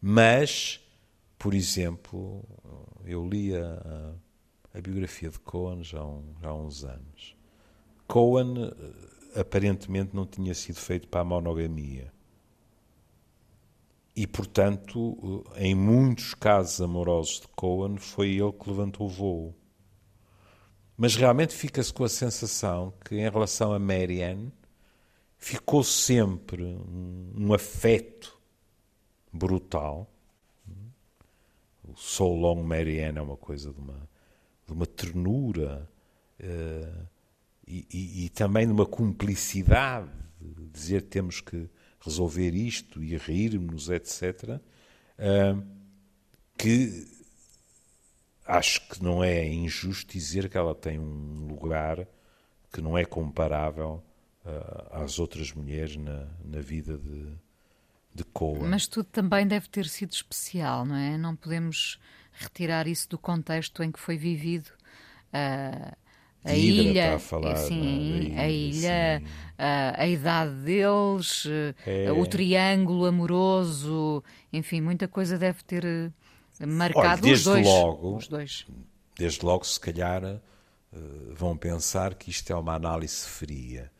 Mas, 0.00 0.80
por 1.38 1.52
exemplo, 1.52 2.44
eu 3.04 3.26
li 3.28 3.54
a, 3.56 3.64
a 3.64 4.14
biografia 4.80 5.30
de 5.30 5.38
Cohen 5.40 5.82
já 5.82 6.00
há, 6.00 6.06
um, 6.06 6.34
já 6.40 6.48
há 6.48 6.54
uns 6.54 6.84
anos. 6.84 7.36
Cohen 8.06 8.54
eh, 8.64 9.40
aparentemente 9.40 10.16
não 10.16 10.26
tinha 10.26 10.54
sido 10.54 10.76
feito 10.76 11.08
para 11.08 11.20
a 11.20 11.24
monogamia. 11.24 12.12
E, 14.16 14.26
portanto, 14.26 15.44
eh, 15.54 15.68
em 15.68 15.74
muitos 15.74 16.34
casos 16.34 16.80
amorosos 16.80 17.40
de 17.40 17.48
Cohen, 17.48 17.98
foi 17.98 18.30
ele 18.30 18.52
que 18.52 18.68
levantou 18.68 19.06
o 19.06 19.10
voo. 19.10 19.54
Mas 20.96 21.14
realmente 21.14 21.54
fica-se 21.54 21.92
com 21.92 22.02
a 22.02 22.08
sensação 22.08 22.92
que, 23.04 23.14
em 23.14 23.30
relação 23.30 23.72
a 23.72 23.78
Marianne, 23.78 24.52
ficou 25.36 25.84
sempre 25.84 26.64
um, 26.64 27.32
um 27.36 27.54
afeto 27.54 28.36
brutal. 29.32 30.10
O 31.84 31.94
So 31.96 32.26
Long 32.26 32.62
Marianne 32.62 33.18
é 33.18 33.22
uma 33.22 33.36
coisa 33.36 33.72
de 33.72 33.78
uma 33.78 34.08
de 34.68 34.74
uma 34.74 34.86
ternura 34.86 35.88
uh, 36.40 37.06
e, 37.66 37.86
e, 37.90 38.24
e, 38.26 38.28
também 38.28 38.66
de 38.66 38.72
uma 38.72 38.86
cumplicidade, 38.86 40.10
de 40.40 40.66
dizer 40.68 41.02
temos 41.02 41.40
que 41.40 41.68
resolver 42.00 42.54
isto 42.54 43.02
e 43.02 43.16
rirmos, 43.16 43.88
etc., 43.88 44.60
uh, 45.18 45.66
que 46.56 47.06
acho 48.46 48.88
que 48.88 49.02
não 49.02 49.24
é 49.24 49.46
injusto 49.46 50.12
dizer 50.12 50.48
que 50.48 50.56
ela 50.56 50.74
tem 50.74 50.98
um 50.98 51.46
lugar 51.46 52.06
que 52.72 52.80
não 52.80 52.96
é 52.96 53.04
comparável 53.04 54.02
uh, 54.44 55.02
às 55.02 55.18
outras 55.18 55.52
mulheres 55.52 55.96
na, 55.96 56.26
na 56.44 56.60
vida 56.60 56.98
de, 56.98 57.26
de 58.14 58.24
Coa. 58.24 58.66
Mas 58.66 58.86
tudo 58.86 59.06
também 59.06 59.46
deve 59.46 59.68
ter 59.68 59.86
sido 59.86 60.12
especial, 60.12 60.84
não 60.84 60.96
é? 60.96 61.16
Não 61.16 61.36
podemos 61.36 61.98
retirar 62.38 62.86
isso 62.86 63.08
do 63.08 63.18
contexto 63.18 63.82
em 63.82 63.90
que 63.90 63.98
foi 63.98 64.16
vivido. 64.16 64.68
Uh, 65.28 65.96
a 66.44 66.54
ilha, 66.54 67.16
a, 67.16 67.18
falar, 67.18 67.56
sim, 67.56 68.34
a 68.36 68.38
ilha, 68.38 68.40
a, 68.40 68.48
ilha 68.48 69.22
a, 69.58 70.02
a, 70.02 70.06
idade 70.06 70.54
deles, 70.62 71.44
é. 71.84 72.10
o 72.12 72.24
triângulo 72.26 73.06
amoroso, 73.06 74.22
enfim, 74.52 74.80
muita 74.80 75.08
coisa 75.08 75.36
deve 75.36 75.62
ter 75.64 75.84
marcado 76.66 77.26
Olha, 77.26 77.34
os, 77.34 77.44
dois, 77.44 77.66
logo, 77.66 78.16
os 78.16 78.28
dois. 78.28 78.66
Desde 79.16 79.44
logo, 79.44 79.64
se 79.64 79.80
calhar, 79.80 80.40
vão 81.34 81.56
pensar 81.56 82.14
que 82.14 82.30
isto 82.30 82.50
é 82.52 82.56
uma 82.56 82.74
análise 82.74 83.26
fria. 83.26 83.90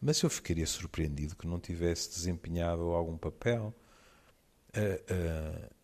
Mas 0.00 0.20
eu 0.22 0.30
ficaria 0.30 0.66
surpreendido 0.66 1.34
que 1.34 1.46
não 1.46 1.58
tivesse 1.58 2.10
desempenhado 2.10 2.82
algum 2.90 3.16
papel. 3.16 3.74
Uh, 4.76 4.80
uh, 5.12 5.75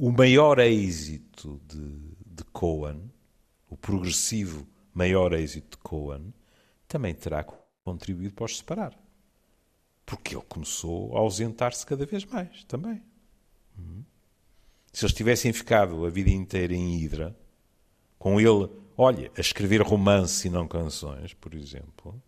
o 0.00 0.10
maior 0.10 0.58
êxito 0.58 1.60
de, 1.68 2.14
de 2.24 2.42
Cohen, 2.54 3.12
o 3.68 3.76
progressivo 3.76 4.66
maior 4.94 5.34
êxito 5.34 5.76
de 5.76 5.82
Cohen, 5.82 6.32
também 6.88 7.12
terá 7.12 7.44
contribuído 7.84 8.32
para 8.32 8.46
os 8.46 8.56
separar. 8.56 8.98
Porque 10.06 10.34
ele 10.34 10.44
começou 10.48 11.14
a 11.14 11.20
ausentar-se 11.20 11.84
cada 11.84 12.06
vez 12.06 12.24
mais 12.24 12.64
também. 12.64 13.02
Uhum. 13.78 14.02
Se 14.90 15.04
eles 15.04 15.14
tivessem 15.14 15.52
ficado 15.52 16.06
a 16.06 16.08
vida 16.08 16.30
inteira 16.30 16.74
em 16.74 16.98
Hidra, 16.98 17.36
com 18.18 18.40
ele, 18.40 18.70
olha, 18.96 19.30
a 19.36 19.40
escrever 19.42 19.82
romance 19.82 20.48
e 20.48 20.50
não 20.50 20.66
canções, 20.66 21.34
por 21.34 21.52
exemplo, 21.52 22.20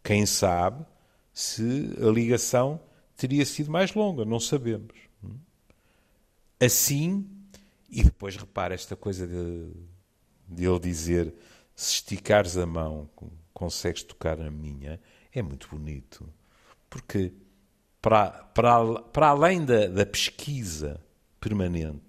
quem 0.00 0.24
sabe 0.26 0.86
se 1.32 1.92
a 2.00 2.06
ligação 2.08 2.80
teria 3.16 3.44
sido 3.44 3.68
mais 3.68 3.92
longa, 3.94 4.24
não 4.24 4.38
sabemos. 4.38 5.05
Assim, 6.60 7.28
e 7.88 8.02
depois 8.02 8.36
repara 8.36 8.74
esta 8.74 8.96
coisa 8.96 9.26
de, 9.26 9.70
de 10.48 10.64
ele 10.64 10.78
dizer: 10.80 11.34
se 11.74 11.94
esticares 11.94 12.56
a 12.56 12.66
mão, 12.66 13.08
consegues 13.52 14.02
tocar 14.02 14.40
a 14.40 14.50
minha, 14.50 15.00
é 15.32 15.42
muito 15.42 15.68
bonito. 15.68 16.28
Porque, 16.88 17.32
para, 18.00 18.30
para, 18.30 19.02
para 19.02 19.28
além 19.28 19.64
da, 19.64 19.86
da 19.86 20.06
pesquisa 20.06 21.00
permanente 21.40 22.00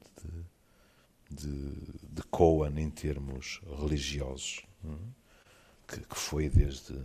de, 1.29 1.73
de 2.09 2.23
Cohen 2.31 2.79
em 2.79 2.89
termos 2.89 3.61
religiosos, 3.79 4.61
que, 5.87 5.99
que 6.01 6.17
foi 6.17 6.49
desde 6.49 6.99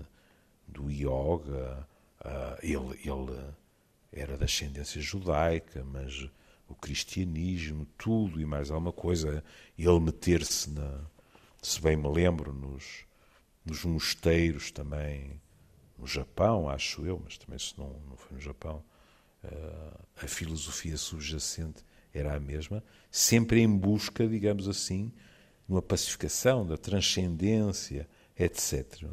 do 0.66 0.90
yoga, 0.90 1.86
ele, 2.62 2.98
ele 3.04 3.54
era 4.12 4.36
da 4.36 4.44
ascendência 4.44 5.00
judaica, 5.00 5.84
mas 5.84 6.28
o 6.72 6.76
cristianismo, 6.76 7.86
tudo 7.96 8.40
e 8.40 8.46
mais 8.46 8.70
alguma 8.70 8.92
coisa, 8.92 9.44
ele 9.78 10.00
meter-se 10.00 10.70
se 11.62 11.80
bem 11.80 11.96
me 11.96 12.08
lembro, 12.08 12.52
nos, 12.52 13.04
nos 13.64 13.84
mosteiros 13.84 14.72
também, 14.72 15.40
no 15.96 16.06
Japão, 16.06 16.68
acho 16.68 17.06
eu, 17.06 17.20
mas 17.22 17.38
também 17.38 17.58
se 17.58 17.78
não, 17.78 18.00
não 18.08 18.16
foi 18.16 18.36
no 18.36 18.40
Japão, 18.40 18.84
uh, 19.44 20.00
a 20.16 20.26
filosofia 20.26 20.96
subjacente 20.96 21.84
era 22.12 22.34
a 22.34 22.40
mesma, 22.40 22.82
sempre 23.10 23.60
em 23.60 23.68
busca, 23.68 24.26
digamos 24.26 24.68
assim, 24.68 25.12
de 25.68 25.72
uma 25.72 25.80
pacificação, 25.80 26.66
da 26.66 26.76
transcendência, 26.76 28.08
etc. 28.36 29.04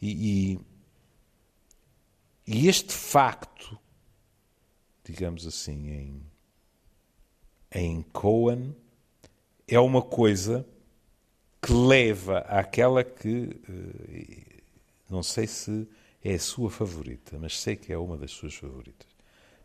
E, 0.00 0.52
e, 0.52 0.60
e 2.46 2.68
este 2.68 2.92
facto, 2.92 3.78
digamos 5.02 5.46
assim, 5.46 5.88
em, 5.88 6.29
em 7.72 8.02
Cohen, 8.12 8.74
é 9.66 9.78
uma 9.78 10.02
coisa 10.02 10.66
que 11.62 11.72
leva 11.72 12.38
àquela 12.40 13.04
que 13.04 13.60
eh, 13.68 14.62
não 15.08 15.22
sei 15.22 15.46
se 15.46 15.86
é 16.24 16.34
a 16.34 16.38
sua 16.38 16.70
favorita, 16.70 17.38
mas 17.38 17.60
sei 17.60 17.76
que 17.76 17.92
é 17.92 17.98
uma 17.98 18.16
das 18.16 18.30
suas 18.30 18.54
favoritas 18.54 19.10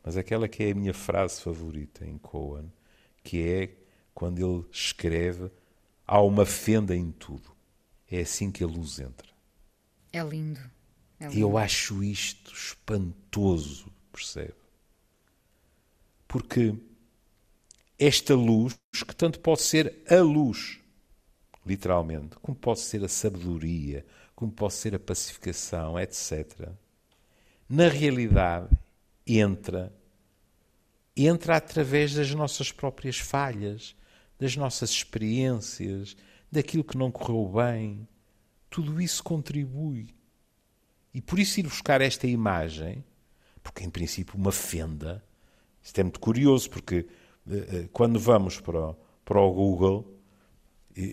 mas 0.06 0.16
aquela 0.16 0.48
que 0.48 0.64
é 0.64 0.72
a 0.72 0.76
minha 0.76 0.94
frase 0.94 1.42
favorita 1.42 2.06
em 2.06 2.20
Cohen, 2.20 2.72
que 3.24 3.42
é 3.42 3.76
quando 4.14 4.38
ele 4.38 4.64
escreve 4.72 5.50
há 6.06 6.22
uma 6.22 6.46
fenda 6.46 6.96
em 6.96 7.12
tudo. 7.12 7.52
É 8.10 8.20
assim 8.20 8.52
que 8.52 8.64
a 8.64 8.68
luz 8.68 9.00
entra. 9.00 9.28
É 10.14 10.22
lindo. 10.22 10.60
É 11.20 11.26
lindo. 11.26 11.40
Eu 11.40 11.58
acho 11.58 12.04
isto 12.04 12.54
espantoso, 12.54 13.92
percebe? 14.14 14.54
Porque 16.28 16.76
esta 17.98 18.36
luz, 18.36 18.78
que 18.94 19.16
tanto 19.16 19.40
pode 19.40 19.62
ser 19.62 20.04
a 20.10 20.22
luz, 20.22 20.80
literalmente, 21.66 22.36
como 22.42 22.58
pode 22.58 22.80
ser 22.80 23.04
a 23.04 23.08
sabedoria, 23.08 24.06
como 24.36 24.52
pode 24.52 24.74
ser 24.74 24.96
a 24.96 25.00
pacificação, 25.00 26.00
etc., 26.00 26.70
na 27.68 27.88
realidade 27.88 28.70
entra 29.26 29.92
entra 31.16 31.56
através 31.56 32.14
das 32.14 32.30
nossas 32.32 32.72
próprias 32.72 33.18
falhas, 33.18 33.96
das 34.38 34.56
nossas 34.56 34.90
experiências, 34.90 36.18
daquilo 36.52 36.84
que 36.84 36.98
não 36.98 37.10
correu 37.10 37.48
bem. 37.48 38.08
Tudo 38.70 39.02
isso 39.02 39.24
contribui. 39.24 40.14
E 41.14 41.22
por 41.22 41.40
isso 41.40 41.60
ir 41.60 41.64
buscar 41.64 42.02
esta 42.02 42.28
imagem, 42.28 43.04
porque 43.64 43.84
em 43.86 43.90
princípio 43.90 44.36
uma 44.36 44.52
fenda, 44.52 45.24
isto 45.82 45.98
é 46.00 46.04
muito 46.04 46.20
curioso, 46.20 46.70
porque 46.70 47.08
quando 47.92 48.20
vamos 48.20 48.60
para 48.60 48.90
o, 48.90 48.96
para 49.24 49.40
o 49.40 49.52
Google, 49.52 50.20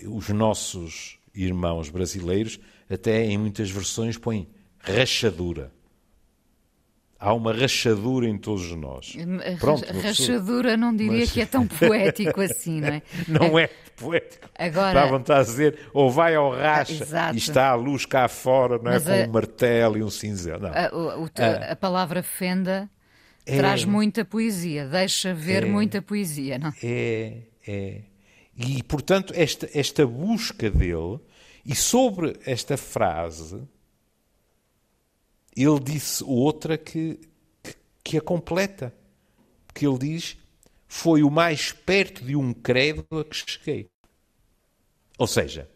os 0.09 0.29
nossos 0.29 1.19
irmãos 1.35 1.89
brasileiros, 1.89 2.61
até 2.89 3.25
em 3.25 3.39
muitas 3.39 3.71
versões, 3.71 4.17
põem 4.19 4.49
rachadura 4.79 5.73
há 7.23 7.33
uma 7.33 7.53
rachadura 7.53 8.29
em 8.29 8.37
todos 8.37 8.73
nós. 8.73 9.17
Pronto, 9.61 9.87
rachadura 10.03 10.77
não 10.77 10.95
diria 10.95 11.21
mas... 11.21 11.31
que 11.31 11.41
é 11.41 11.47
tão 11.47 11.67
poético 11.67 12.41
assim, 12.41 12.81
não 12.81 12.89
é? 12.89 13.03
Não 13.29 13.59
é, 13.59 13.71
poético. 13.97 14.49
Agora... 14.59 14.95
Dá 14.95 15.07
vontade 15.07 15.41
a 15.41 15.45
dizer, 15.45 15.79
ou 15.95 16.11
vai 16.11 16.35
ao 16.35 16.51
racha 16.51 17.07
ah, 17.13 17.33
e 17.33 17.39
está 17.39 17.69
a 17.69 17.75
luz 17.75 18.05
cá 18.05 18.27
fora, 18.27 18.79
não 18.79 18.91
é? 18.91 18.95
Mas 18.95 19.05
com 19.05 19.13
a... 19.13 19.15
um 19.15 19.29
martelo 19.29 19.99
e 19.99 20.03
um 20.03 20.11
cinzel. 20.11 20.59
Não. 20.59 20.71
A, 20.71 20.91
o, 20.93 21.31
a, 21.39 21.73
a 21.73 21.77
palavra 21.77 22.23
fenda 22.23 22.91
é... 23.47 23.57
traz 23.57 23.85
muita 23.85 24.25
poesia, 24.25 24.87
deixa 24.87 25.35
ver 25.35 25.65
é... 25.65 25.67
muita 25.67 26.01
poesia, 26.01 26.59
não 26.59 26.69
é? 26.69 27.43
É, 27.67 28.03
E, 28.57 28.83
portanto, 28.83 29.33
esta, 29.37 29.69
esta 29.73 30.07
busca 30.07 30.71
dele, 30.71 31.19
e 31.65 31.75
sobre 31.75 32.39
esta 32.45 32.77
frase, 32.77 33.63
ele 35.57 35.81
disse 35.81 36.25
outra 36.25 36.77
que, 36.77 37.21
que, 37.63 37.75
que 38.03 38.17
a 38.19 38.21
completa. 38.21 38.95
Porque 39.67 39.87
ele 39.87 39.99
diz: 39.99 40.37
Foi 40.87 41.23
o 41.23 41.31
mais 41.31 41.73
perto 41.73 42.25
de 42.25 42.35
um 42.35 42.53
credo 42.53 43.07
a 43.11 43.25
que 43.25 43.37
cheguei. 43.37 43.89
Ou 45.19 45.27
seja, 45.27 45.69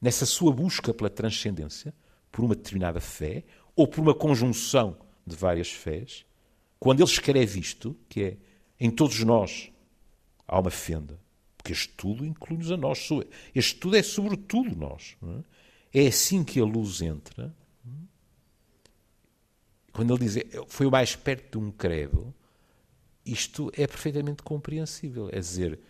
nessa 0.00 0.24
sua 0.24 0.52
busca 0.52 0.94
pela 0.94 1.10
transcendência, 1.10 1.94
por 2.32 2.44
uma 2.44 2.54
determinada 2.54 3.00
fé, 3.00 3.44
ou 3.74 3.86
por 3.86 4.00
uma 4.00 4.14
conjunção 4.14 4.96
de 5.26 5.36
várias 5.36 5.70
fés, 5.70 6.24
quando 6.78 7.00
ele 7.00 7.10
escreve 7.10 7.60
isto, 7.60 7.96
que 8.08 8.22
é 8.22 8.36
em 8.78 8.90
todos 8.90 9.20
nós 9.20 9.70
há 10.46 10.60
uma 10.60 10.70
fenda, 10.70 11.18
porque 11.56 11.72
este 11.72 11.88
tudo 11.88 12.24
inclui-nos 12.24 12.70
a 12.70 12.76
nós, 12.76 13.08
este 13.54 13.76
tudo 13.76 13.96
é 13.96 14.02
sobretudo 14.02 14.76
nós. 14.76 15.16
É? 15.92 16.04
é 16.04 16.06
assim 16.08 16.44
que 16.44 16.60
a 16.60 16.64
luz 16.64 17.00
entra 17.00 17.54
quando 19.96 20.14
ele 20.14 20.28
diz 20.28 20.36
foi 20.68 20.84
o 20.84 20.90
mais 20.90 21.16
perto 21.16 21.58
de 21.58 21.64
um 21.64 21.70
credo, 21.70 22.34
isto 23.24 23.72
é 23.74 23.86
perfeitamente 23.86 24.42
compreensível. 24.42 25.30
É 25.32 25.38
dizer, 25.38 25.80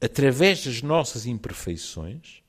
através 0.00 0.64
das 0.64 0.82
nossas 0.82 1.24
imperfeições, 1.24 2.42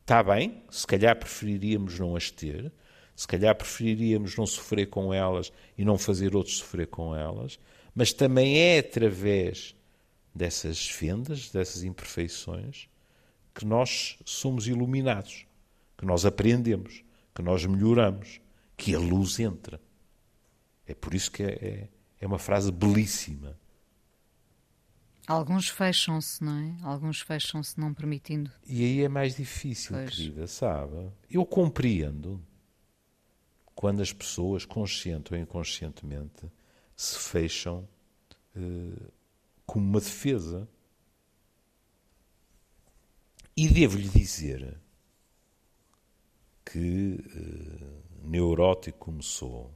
está 0.00 0.22
bem, 0.22 0.62
se 0.70 0.86
calhar 0.86 1.16
preferiríamos 1.16 1.98
não 1.98 2.14
as 2.14 2.30
ter, 2.30 2.72
se 3.14 3.26
calhar 3.26 3.54
preferiríamos 3.54 4.36
não 4.36 4.46
sofrer 4.46 4.86
com 4.86 5.12
elas 5.12 5.52
e 5.78 5.84
não 5.84 5.96
fazer 5.96 6.34
outros 6.34 6.58
sofrer 6.58 6.86
com 6.86 7.14
elas, 7.14 7.58
mas 7.94 8.12
também 8.12 8.58
é 8.58 8.78
através 8.78 9.74
dessas 10.34 10.88
fendas, 10.88 11.50
dessas 11.50 11.84
imperfeições, 11.84 12.88
que 13.54 13.64
nós 13.64 14.18
somos 14.24 14.66
iluminados, 14.66 15.46
que 15.96 16.04
nós 16.04 16.26
aprendemos, 16.26 17.04
que 17.32 17.40
nós 17.40 17.64
melhoramos, 17.64 18.40
que 18.76 18.94
a 18.94 18.98
luz 18.98 19.38
entra. 19.38 19.80
É 20.86 20.94
por 20.94 21.14
isso 21.14 21.30
que 21.30 21.44
é, 21.44 21.52
é, 21.52 21.88
é 22.20 22.26
uma 22.26 22.38
frase 22.38 22.72
belíssima. 22.72 23.56
Alguns 25.26 25.68
fecham-se, 25.68 26.42
não 26.44 26.58
é? 26.58 26.76
Alguns 26.82 27.20
fecham-se 27.20 27.78
não 27.80 27.94
permitindo. 27.94 28.50
E 28.66 28.84
aí 28.84 29.02
é 29.02 29.08
mais 29.08 29.36
difícil, 29.36 29.96
pois. 29.96 30.10
querida, 30.10 30.46
sabe? 30.46 31.10
Eu 31.30 31.46
compreendo 31.46 32.44
quando 33.84 34.00
as 34.00 34.14
pessoas, 34.14 34.64
consciente 34.64 35.34
ou 35.34 35.38
inconscientemente, 35.38 36.50
se 36.96 37.18
fecham 37.18 37.86
uh, 38.56 39.12
como 39.66 39.84
uma 39.84 40.00
defesa. 40.00 40.66
E 43.54 43.68
devo-lhe 43.68 44.08
dizer 44.08 44.80
que, 46.64 47.22
uh, 47.26 48.26
neurótico 48.26 49.00
como 49.00 49.22
sou, 49.22 49.70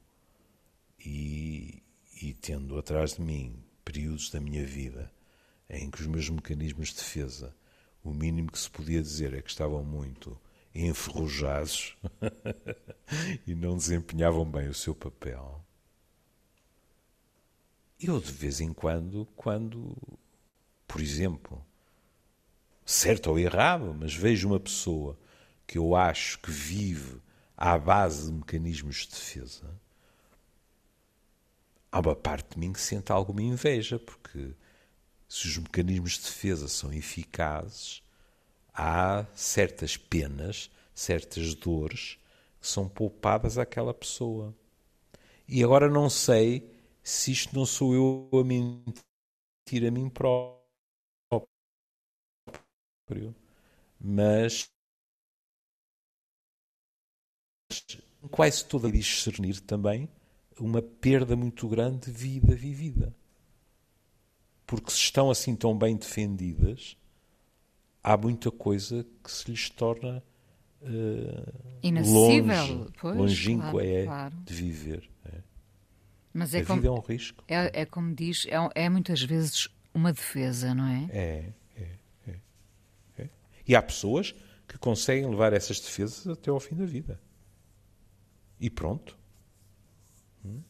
e, 0.98 1.82
e 2.22 2.32
tendo 2.32 2.78
atrás 2.78 3.16
de 3.16 3.20
mim 3.20 3.62
períodos 3.84 4.30
da 4.30 4.40
minha 4.40 4.64
vida 4.64 5.12
em 5.68 5.90
que 5.90 6.00
os 6.00 6.06
meus 6.06 6.30
mecanismos 6.30 6.88
de 6.88 6.94
defesa, 6.94 7.54
o 8.02 8.14
mínimo 8.14 8.50
que 8.50 8.58
se 8.58 8.70
podia 8.70 9.02
dizer 9.02 9.34
é 9.34 9.42
que 9.42 9.50
estavam 9.50 9.84
muito 9.84 10.40
enferrujados 10.86 11.96
e 13.46 13.54
não 13.54 13.76
desempenhavam 13.76 14.44
bem 14.44 14.68
o 14.68 14.74
seu 14.74 14.94
papel. 14.94 15.64
Eu, 18.00 18.20
de 18.20 18.30
vez 18.30 18.60
em 18.60 18.72
quando, 18.72 19.26
quando, 19.34 19.96
por 20.86 21.00
exemplo, 21.00 21.64
certo 22.84 23.30
ou 23.30 23.38
errado, 23.38 23.92
mas 23.98 24.14
vejo 24.14 24.48
uma 24.48 24.60
pessoa 24.60 25.18
que 25.66 25.76
eu 25.78 25.96
acho 25.96 26.38
que 26.38 26.50
vive 26.50 27.20
à 27.56 27.76
base 27.76 28.26
de 28.26 28.32
mecanismos 28.32 28.98
de 28.98 29.10
defesa, 29.10 29.68
há 31.90 31.98
uma 31.98 32.14
parte 32.14 32.54
de 32.54 32.58
mim 32.58 32.72
que 32.72 32.80
sente 32.80 33.10
alguma 33.10 33.42
inveja, 33.42 33.98
porque 33.98 34.54
se 35.28 35.46
os 35.48 35.58
mecanismos 35.58 36.12
de 36.12 36.22
defesa 36.22 36.68
são 36.68 36.92
eficazes, 36.92 38.02
há 38.78 39.26
certas 39.34 39.96
penas, 39.96 40.70
certas 40.94 41.52
dores 41.54 42.16
que 42.60 42.66
são 42.68 42.88
poupadas 42.88 43.58
àquela 43.58 43.92
pessoa. 43.92 44.54
E 45.48 45.64
agora 45.64 45.90
não 45.90 46.08
sei 46.08 46.70
se 47.02 47.32
isto 47.32 47.56
não 47.56 47.66
sou 47.66 47.94
eu 47.94 48.30
a 48.38 48.44
mentir 48.44 49.86
a 49.86 49.90
mim 49.90 50.08
próprio, 50.08 50.60
mas 54.00 54.70
quase 58.30 58.64
toda 58.64 58.90
discernir 58.90 59.60
também 59.60 60.08
uma 60.58 60.82
perda 60.82 61.34
muito 61.36 61.68
grande 61.68 62.06
de 62.06 62.12
vida 62.12 62.54
vivida. 62.54 63.14
Porque 64.66 64.90
se 64.90 64.98
estão 64.98 65.30
assim 65.30 65.56
tão 65.56 65.76
bem 65.76 65.96
defendidas, 65.96 66.97
há 68.02 68.16
muita 68.16 68.50
coisa 68.50 69.06
que 69.22 69.30
se 69.30 69.50
lhes 69.50 69.70
torna 69.70 70.22
uh, 70.82 72.10
longe, 72.10 72.86
pois, 73.00 73.16
longínqua 73.16 73.70
claro, 73.70 73.86
é 73.86 74.04
claro. 74.04 74.36
de 74.44 74.54
viver. 74.54 75.10
É. 75.24 75.38
Mas 76.32 76.54
é 76.54 76.60
a 76.60 76.64
como, 76.64 76.80
vida 76.80 76.88
é 76.88 76.90
um 76.90 77.00
risco. 77.00 77.44
É, 77.48 77.82
é 77.82 77.84
como 77.84 78.14
diz, 78.14 78.46
é, 78.46 78.84
é, 78.84 78.88
muitas 78.88 79.22
vezes 79.22 79.68
uma 79.92 80.12
defesa, 80.12 80.74
não 80.74 80.86
é? 80.86 81.08
É, 81.10 81.52
é, 81.76 81.88
é, 82.28 82.38
é. 83.18 83.28
E 83.66 83.74
há 83.74 83.82
pessoas 83.82 84.34
que 84.66 84.78
conseguem 84.78 85.28
levar 85.28 85.52
essas 85.52 85.80
defesas 85.80 86.26
até 86.26 86.50
ao 86.50 86.60
fim 86.60 86.76
da 86.76 86.84
vida. 86.84 87.20
E 88.60 88.68
pronto. 88.68 89.16
Hum? 90.44 90.62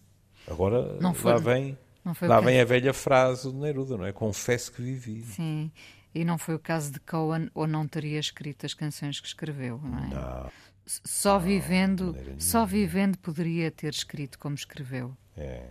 Agora 0.46 0.98
não 1.00 1.12
foi, 1.12 1.32
lá 1.32 1.38
vem, 1.38 1.78
lá 2.22 2.40
vem 2.40 2.60
a 2.60 2.64
velha 2.64 2.94
frase 2.94 3.50
do 3.50 3.58
Neruda, 3.58 3.96
não 3.96 4.06
é? 4.06 4.12
Confesso 4.12 4.72
que 4.72 4.80
vivi. 4.80 5.22
Sim, 5.22 5.70
e 6.14 6.24
não 6.24 6.38
foi 6.38 6.54
o 6.54 6.58
caso 6.58 6.92
de 6.92 7.00
Cohen, 7.00 7.50
ou 7.54 7.66
não 7.66 7.86
teria 7.86 8.18
escrito 8.18 8.66
as 8.66 8.74
canções 8.74 9.20
que 9.20 9.26
escreveu, 9.26 9.78
não 9.82 9.98
é? 9.98 10.06
Não. 10.08 10.52
Só 10.86 11.34
não, 11.34 11.40
vivendo, 11.40 12.16
só 12.38 12.64
vivendo 12.64 13.18
poderia 13.18 13.70
ter 13.70 13.92
escrito 13.92 14.38
como 14.38 14.54
escreveu. 14.54 15.14
É. 15.36 15.68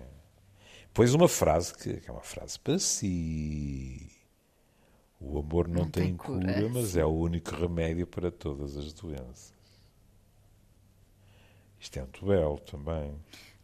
Pois 0.93 1.13
uma 1.13 1.27
frase 1.27 1.73
que, 1.73 1.99
que 1.99 2.09
é 2.09 2.13
uma 2.13 2.21
frase 2.21 2.59
para 2.59 2.77
si. 2.77 4.11
O 5.19 5.39
amor 5.39 5.67
não, 5.67 5.83
não 5.83 5.89
tem, 5.89 6.05
tem, 6.05 6.17
cura, 6.17 6.53
cura 6.53 6.69
mas 6.69 6.95
é 6.95 7.03
o 7.03 7.09
único 7.09 7.55
remédio 7.55 8.05
para 8.05 8.29
todas 8.29 8.77
as 8.77 8.93
doenças. 8.93 9.53
Isto 11.79 11.97
é 11.97 12.01
muito 12.01 12.25
belo 12.25 12.59
também. 12.59 13.15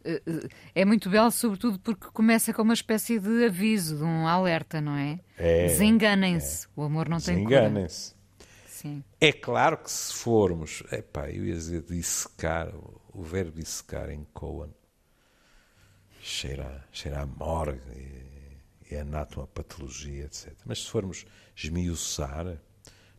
Eh, 0.04 0.22
eh, 0.26 0.48
é 0.74 0.84
muito 0.84 1.08
belo, 1.08 1.30
sobretudo 1.30 1.78
porque 1.78 2.06
começa 2.12 2.52
com 2.52 2.62
uma 2.62 2.74
espécie 2.74 3.18
de 3.18 3.46
aviso, 3.46 3.96
de 3.96 4.04
um 4.04 4.26
alerta, 4.26 4.80
não 4.80 4.96
é? 4.96 5.20
é 5.36 5.66
Desenganem-se, 5.66 6.66
é. 6.66 6.68
o 6.76 6.82
amor 6.82 7.08
não 7.08 7.18
tem 7.18 7.44
cura. 7.44 7.60
Desenganem-se. 7.60 8.14
É 9.18 9.32
claro 9.32 9.78
que 9.78 9.90
se 9.90 10.12
formos, 10.12 10.82
epá, 10.92 11.30
eu 11.30 11.46
ia 11.46 11.54
dizer 11.54 11.82
dissecar, 11.82 12.70
o 13.14 13.22
verbo 13.22 13.52
dissecar 13.52 14.10
em 14.10 14.26
Cohen 14.34 14.74
cheira, 16.24 16.86
cheira 16.90 17.20
a 17.20 17.26
morgue 17.26 17.80
e, 18.90 18.94
e 18.94 18.96
a 18.96 19.46
patologia, 19.46 20.24
etc. 20.24 20.54
Mas 20.64 20.80
se 20.82 20.90
formos 20.90 21.26
esmiuçar, 21.54 22.58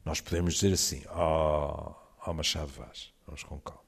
nós 0.04 0.20
podemos 0.22 0.56
dizer 0.56 0.74
assim, 0.74 1.04
ó 1.10 1.96
oh, 2.26 2.30
oh 2.30 2.34
Machado 2.34 2.68
Vaz, 2.68 3.14
vamos 3.26 3.44
com 3.44 3.60
calma, 3.60 3.82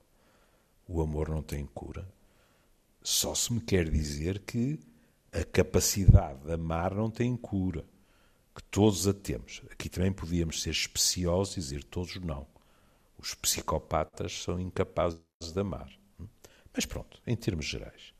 o 0.87 1.01
amor 1.01 1.29
não 1.29 1.41
tem 1.41 1.65
cura, 1.65 2.07
só 3.09 3.33
se 3.33 3.53
me 3.53 3.61
quer 3.61 3.89
dizer 3.89 4.39
que 4.39 4.77
a 5.31 5.41
capacidade 5.45 6.43
de 6.43 6.51
amar 6.51 6.93
não 6.93 7.09
tem 7.09 7.37
cura, 7.37 7.85
que 8.53 8.61
todos 8.63 9.07
a 9.07 9.13
temos. 9.13 9.61
Aqui 9.71 9.87
também 9.87 10.11
podíamos 10.11 10.61
ser 10.61 10.71
especiosos 10.71 11.55
e 11.55 11.61
dizer 11.61 11.85
todos 11.85 12.17
não. 12.17 12.45
Os 13.17 13.33
psicopatas 13.33 14.43
são 14.43 14.59
incapazes 14.59 15.21
de 15.41 15.57
amar. 15.57 15.89
Mas 16.73 16.85
pronto, 16.85 17.21
em 17.25 17.33
termos 17.33 17.65
gerais. 17.65 18.13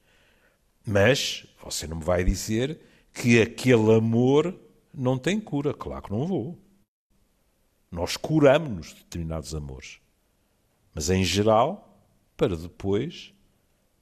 Mas 0.86 1.46
você 1.62 1.86
não 1.86 1.98
me 1.98 2.06
vai 2.06 2.24
dizer 2.24 2.80
que 3.12 3.42
aquele 3.42 3.94
amor 3.94 4.58
não 4.94 5.18
tem 5.18 5.38
cura. 5.38 5.74
Claro 5.74 6.04
que 6.04 6.12
não 6.12 6.26
vou. 6.26 6.58
Nós 7.92 8.16
curamos-nos 8.16 8.94
de 8.94 9.04
determinados 9.04 9.54
amores. 9.54 10.00
Mas 10.96 11.10
em 11.10 11.26
geral, 11.26 12.02
para 12.38 12.56
depois 12.56 13.34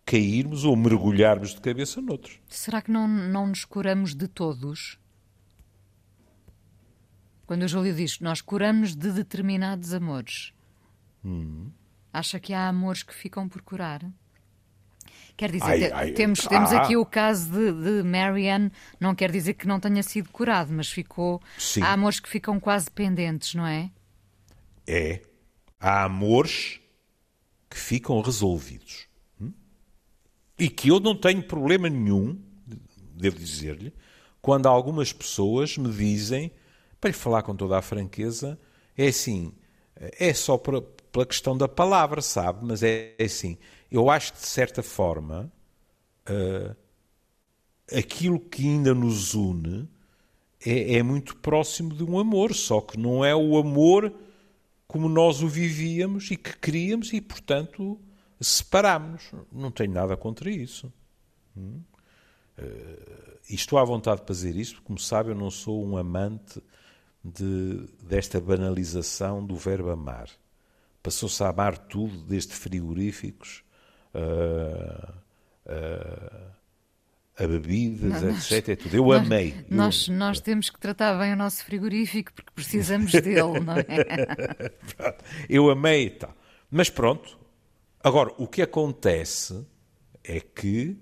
cairmos 0.05 0.63
ou 0.63 0.75
mergulharmos 0.75 1.55
de 1.55 1.61
cabeça 1.61 2.01
noutros. 2.01 2.39
Será 2.47 2.81
que 2.81 2.91
não, 2.91 3.07
não 3.07 3.47
nos 3.47 3.65
curamos 3.65 4.13
de 4.13 4.27
todos? 4.27 4.99
Quando 7.45 7.63
o 7.63 7.67
Júlio 7.67 7.93
diz 7.93 8.19
nós 8.19 8.41
curamos 8.41 8.95
de 8.95 9.11
determinados 9.11 9.93
amores, 9.93 10.53
hum. 11.23 11.71
acha 12.13 12.39
que 12.39 12.53
há 12.53 12.67
amores 12.67 13.03
que 13.03 13.13
ficam 13.13 13.49
por 13.49 13.61
curar? 13.61 14.01
Quer 15.37 15.51
dizer, 15.51 15.65
ai, 15.65 15.91
ai, 15.91 16.11
temos, 16.11 16.45
ah, 16.45 16.49
temos 16.49 16.71
aqui 16.71 16.95
o 16.95 17.05
caso 17.05 17.51
de, 17.51 17.71
de 17.73 18.03
Marianne, 18.03 18.71
não 18.99 19.13
quer 19.13 19.29
dizer 19.29 19.55
que 19.55 19.67
não 19.67 19.81
tenha 19.81 20.01
sido 20.01 20.29
curado, 20.29 20.71
mas 20.71 20.89
ficou. 20.89 21.41
Sim. 21.57 21.81
Há 21.81 21.91
amores 21.91 22.21
que 22.21 22.29
ficam 22.29 22.57
quase 22.57 22.89
pendentes, 22.89 23.53
não 23.53 23.67
é? 23.67 23.91
É. 24.87 25.21
Há 25.77 26.05
amores 26.05 26.79
que 27.69 27.77
ficam 27.77 28.21
resolvidos. 28.21 29.04
E 30.57 30.69
que 30.69 30.89
eu 30.89 30.99
não 30.99 31.15
tenho 31.15 31.43
problema 31.43 31.89
nenhum, 31.89 32.39
devo 33.15 33.37
dizer-lhe, 33.37 33.93
quando 34.41 34.67
algumas 34.67 35.11
pessoas 35.11 35.77
me 35.77 35.91
dizem, 35.91 36.51
para 36.99 37.09
lhe 37.09 37.15
falar 37.15 37.43
com 37.43 37.55
toda 37.55 37.77
a 37.77 37.81
franqueza, 37.81 38.59
é 38.97 39.07
assim, 39.07 39.53
é 39.95 40.33
só 40.33 40.57
por, 40.57 40.81
pela 41.11 41.25
questão 41.25 41.57
da 41.57 41.67
palavra, 41.67 42.21
sabe? 42.21 42.65
Mas 42.65 42.83
é, 42.83 43.15
é 43.17 43.25
assim, 43.25 43.57
eu 43.91 44.09
acho 44.09 44.33
que 44.33 44.39
de 44.39 44.47
certa 44.47 44.83
forma 44.83 45.51
uh, 46.29 46.75
aquilo 47.95 48.39
que 48.39 48.63
ainda 48.63 48.93
nos 48.93 49.33
une 49.33 49.87
é, 50.65 50.95
é, 50.95 51.03
muito 51.03 51.35
próximo 51.37 51.93
de 51.93 52.03
um 52.03 52.17
amor, 52.17 52.53
só 52.53 52.81
que 52.81 52.97
não 52.99 53.23
é 53.23 53.35
o 53.35 53.57
amor 53.57 54.13
como 54.87 55.07
nós 55.07 55.41
o 55.41 55.47
vivíamos 55.47 56.31
e 56.31 56.37
que 56.37 56.57
queríamos 56.57 57.13
e, 57.13 57.21
portanto, 57.21 57.99
separámos. 58.39 59.31
Não 59.51 59.71
tenho 59.71 59.91
nada 59.91 60.15
contra 60.17 60.49
isso. 60.49 60.91
Hum? 61.55 61.81
Uh, 62.57 63.39
e 63.49 63.55
estou 63.55 63.77
à 63.77 63.83
vontade 63.83 64.21
de 64.21 64.27
fazer 64.27 64.55
isso, 64.55 64.75
porque, 64.75 64.87
como 64.87 64.99
sabe, 64.99 65.31
eu 65.31 65.35
não 65.35 65.51
sou 65.51 65.85
um 65.85 65.97
amante 65.97 66.61
de, 67.23 67.87
desta 68.01 68.39
banalização 68.39 69.45
do 69.45 69.55
verbo 69.55 69.89
amar. 69.89 70.29
Passou-se 71.01 71.43
a 71.43 71.49
amar 71.49 71.77
tudo, 71.77 72.23
desde 72.23 72.53
frigoríficos 72.53 73.63
uh, 74.15 75.11
uh, 75.65 76.55
a 77.37 77.47
bebidas, 77.47 78.21
não, 78.21 78.29
etc. 78.31 78.69
É 78.69 78.75
tudo. 78.75 78.95
Eu 78.95 79.05
nós, 79.05 79.25
amei. 79.25 79.65
Nós, 79.69 80.07
eu, 80.07 80.15
nós 80.15 80.39
temos 80.39 80.69
que 80.69 80.79
tratar 80.79 81.17
bem 81.19 81.33
o 81.33 81.35
nosso 81.35 81.63
frigorífico 81.65 82.33
porque 82.33 82.51
precisamos 82.55 83.11
dele, 83.11 83.59
não 83.59 83.75
é? 83.75 84.71
eu 85.49 85.69
amei 85.69 86.05
e 86.05 86.09
tal. 86.11 86.33
Mas 86.71 86.89
pronto, 86.89 87.37
Agora, 88.05 88.31
o 88.37 88.47
que 88.47 88.61
acontece 88.61 89.65
é 90.23 90.39
que 90.39 90.95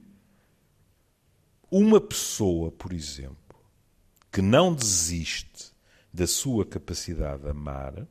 uma 1.70 2.00
pessoa, 2.00 2.72
por 2.72 2.94
exemplo, 2.94 3.60
que 4.32 4.42
não 4.42 4.74
desiste 4.74 5.74
da 6.14 6.26
sua 6.26 6.66
capacidade 6.66 7.44
de 7.44 7.50
amar, 7.50 8.08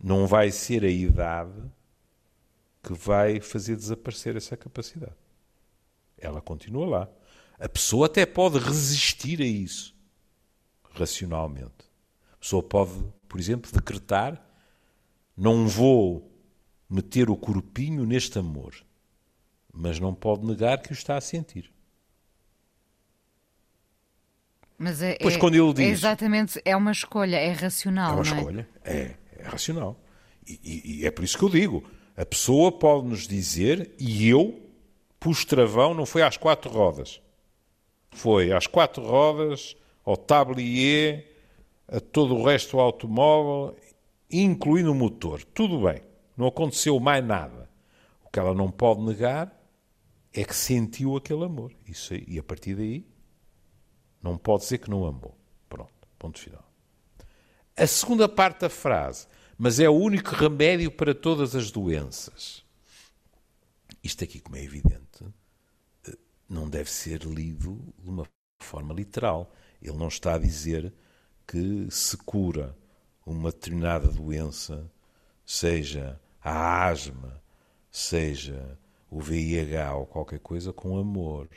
não 0.00 0.28
vai 0.28 0.52
ser 0.52 0.84
a 0.84 0.88
idade 0.88 1.60
que 2.84 2.92
vai 2.92 3.40
fazer 3.40 3.74
desaparecer 3.74 4.36
essa 4.36 4.56
capacidade. 4.56 5.16
Ela 6.16 6.40
continua 6.40 6.86
lá. 6.86 7.08
A 7.58 7.68
pessoa 7.68 8.06
até 8.06 8.24
pode 8.24 8.60
resistir 8.60 9.42
a 9.42 9.44
isso 9.44 9.92
racionalmente. 10.92 11.90
A 12.32 12.36
pessoa 12.36 12.62
pode, 12.62 12.92
por 13.28 13.40
exemplo, 13.40 13.72
decretar: 13.72 14.40
não 15.36 15.66
vou 15.66 16.29
meter 16.90 17.30
o 17.30 17.36
corpinho 17.36 18.04
neste 18.04 18.38
amor, 18.38 18.74
mas 19.72 20.00
não 20.00 20.12
pode 20.12 20.44
negar 20.44 20.82
que 20.82 20.90
o 20.90 20.92
está 20.92 21.16
a 21.16 21.20
sentir. 21.20 21.72
Mas 24.76 25.00
é, 25.00 25.16
pois 25.20 25.34
é, 25.34 25.38
quando 25.38 25.54
ele 25.54 25.72
diz, 25.74 25.86
é 25.86 25.90
exatamente, 25.90 26.60
é 26.64 26.74
uma 26.74 26.90
escolha, 26.90 27.36
é 27.36 27.52
racional. 27.52 28.12
É 28.12 28.14
uma 28.14 28.22
escolha, 28.22 28.68
é? 28.82 28.96
é, 28.96 29.16
é 29.36 29.42
racional. 29.44 29.96
E, 30.46 30.58
e, 30.64 31.00
e, 31.00 31.06
é 31.06 31.10
por 31.10 31.22
isso 31.22 31.38
que 31.38 31.44
eu 31.44 31.50
digo: 31.50 31.84
a 32.16 32.24
pessoa 32.24 32.72
pode 32.72 33.06
nos 33.06 33.28
dizer, 33.28 33.94
e 33.98 34.28
eu 34.28 34.58
pus 35.20 35.44
travão, 35.44 35.94
não 35.94 36.06
foi 36.06 36.22
às 36.22 36.38
quatro 36.38 36.70
rodas, 36.70 37.20
foi 38.10 38.52
às 38.52 38.66
quatro 38.66 39.02
rodas, 39.02 39.76
ao 40.02 40.16
tablier, 40.16 41.30
a 41.86 42.00
todo 42.00 42.34
o 42.34 42.44
resto 42.44 42.72
do 42.72 42.80
automóvel, 42.80 43.76
incluindo 44.30 44.90
o 44.90 44.94
motor. 44.94 45.44
Tudo 45.44 45.80
bem, 45.80 46.00
não 46.40 46.46
aconteceu 46.46 46.98
mais 46.98 47.22
nada. 47.22 47.68
O 48.24 48.30
que 48.30 48.38
ela 48.38 48.54
não 48.54 48.70
pode 48.70 49.02
negar 49.02 49.54
é 50.32 50.42
que 50.42 50.56
sentiu 50.56 51.14
aquele 51.14 51.44
amor. 51.44 51.70
Isso, 51.86 52.14
e 52.14 52.38
a 52.38 52.42
partir 52.42 52.74
daí 52.74 53.06
não 54.22 54.38
pode 54.38 54.62
dizer 54.62 54.78
que 54.78 54.88
não 54.88 55.04
amou. 55.04 55.36
Pronto, 55.68 55.92
ponto 56.18 56.38
final. 56.38 56.64
A 57.76 57.86
segunda 57.86 58.26
parte 58.26 58.60
da 58.60 58.70
frase, 58.70 59.26
mas 59.58 59.78
é 59.78 59.88
o 59.88 59.94
único 59.94 60.34
remédio 60.34 60.90
para 60.90 61.14
todas 61.14 61.54
as 61.54 61.70
doenças. 61.70 62.64
Isto 64.02 64.24
aqui, 64.24 64.40
como 64.40 64.56
é 64.56 64.64
evidente, 64.64 65.24
eh, 66.08 66.16
não 66.48 66.70
deve 66.70 66.90
ser 66.90 67.22
lido 67.24 67.92
de 67.98 68.08
uma 68.08 68.26
forma 68.60 68.94
literal. 68.94 69.52
Ele 69.82 69.96
não 69.96 70.08
está 70.08 70.34
a 70.34 70.38
dizer 70.38 70.90
que 71.46 71.86
se 71.90 72.16
cura 72.16 72.74
uma 73.26 73.50
determinada 73.50 74.08
doença, 74.08 74.90
seja 75.44 76.18
a 76.42 76.86
asma, 76.86 77.42
seja 77.90 78.78
o 79.10 79.20
VIH 79.20 79.94
ou 79.94 80.06
qualquer 80.06 80.38
coisa, 80.38 80.72
com 80.72 80.96
amor. 80.96 81.48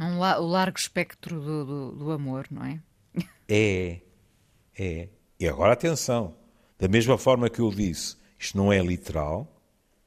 Um 0.00 0.18
la 0.18 0.40
o 0.40 0.46
largo 0.46 0.78
espectro 0.78 1.40
do, 1.40 1.64
do, 1.64 1.92
do 1.92 2.10
amor, 2.10 2.46
não 2.50 2.64
é? 2.64 2.80
É, 3.48 4.00
é. 4.78 5.08
E 5.38 5.46
agora 5.46 5.74
atenção, 5.74 6.34
da 6.78 6.88
mesma 6.88 7.18
forma 7.18 7.50
que 7.50 7.60
eu 7.60 7.70
disse, 7.70 8.16
isto 8.38 8.56
não 8.56 8.72
é 8.72 8.80
literal, 8.80 9.60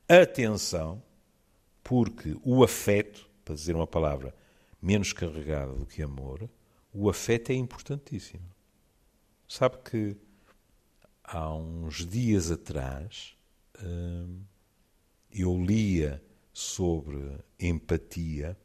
atenção, 0.09 1.01
porque 1.83 2.35
o 2.43 2.63
afeto, 2.63 3.29
para 3.43 3.53
dizer 3.55 3.75
uma 3.75 3.85
palavra 3.85 4.33
menos 4.81 5.13
carregada 5.13 5.73
do 5.73 5.85
que 5.85 6.01
amor, 6.01 6.49
o 6.91 7.09
afeto 7.09 7.51
é 7.51 7.55
importantíssimo. 7.55 8.49
Sabe 9.47 9.77
que 9.89 10.17
há 11.23 11.53
uns 11.53 12.05
dias 12.05 12.49
atrás 12.49 13.34
eu 15.31 15.63
lia 15.63 16.23
sobre 16.53 17.37
empatia 17.59 18.57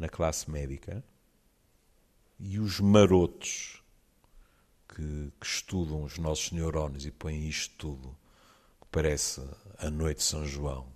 na 0.00 0.08
classe 0.08 0.50
médica 0.50 1.04
e 2.38 2.58
os 2.58 2.80
marotos 2.80 3.82
que, 4.88 5.32
que, 5.40 5.46
estudam 5.46 6.02
os 6.02 6.18
nossos 6.18 6.52
neurónios 6.52 7.06
e 7.06 7.10
põem 7.10 7.48
isto 7.48 7.74
tudo, 7.76 8.16
que 8.80 8.86
parece 8.90 9.40
a 9.78 9.90
noite 9.90 10.18
de 10.18 10.24
São 10.24 10.46
João, 10.46 10.92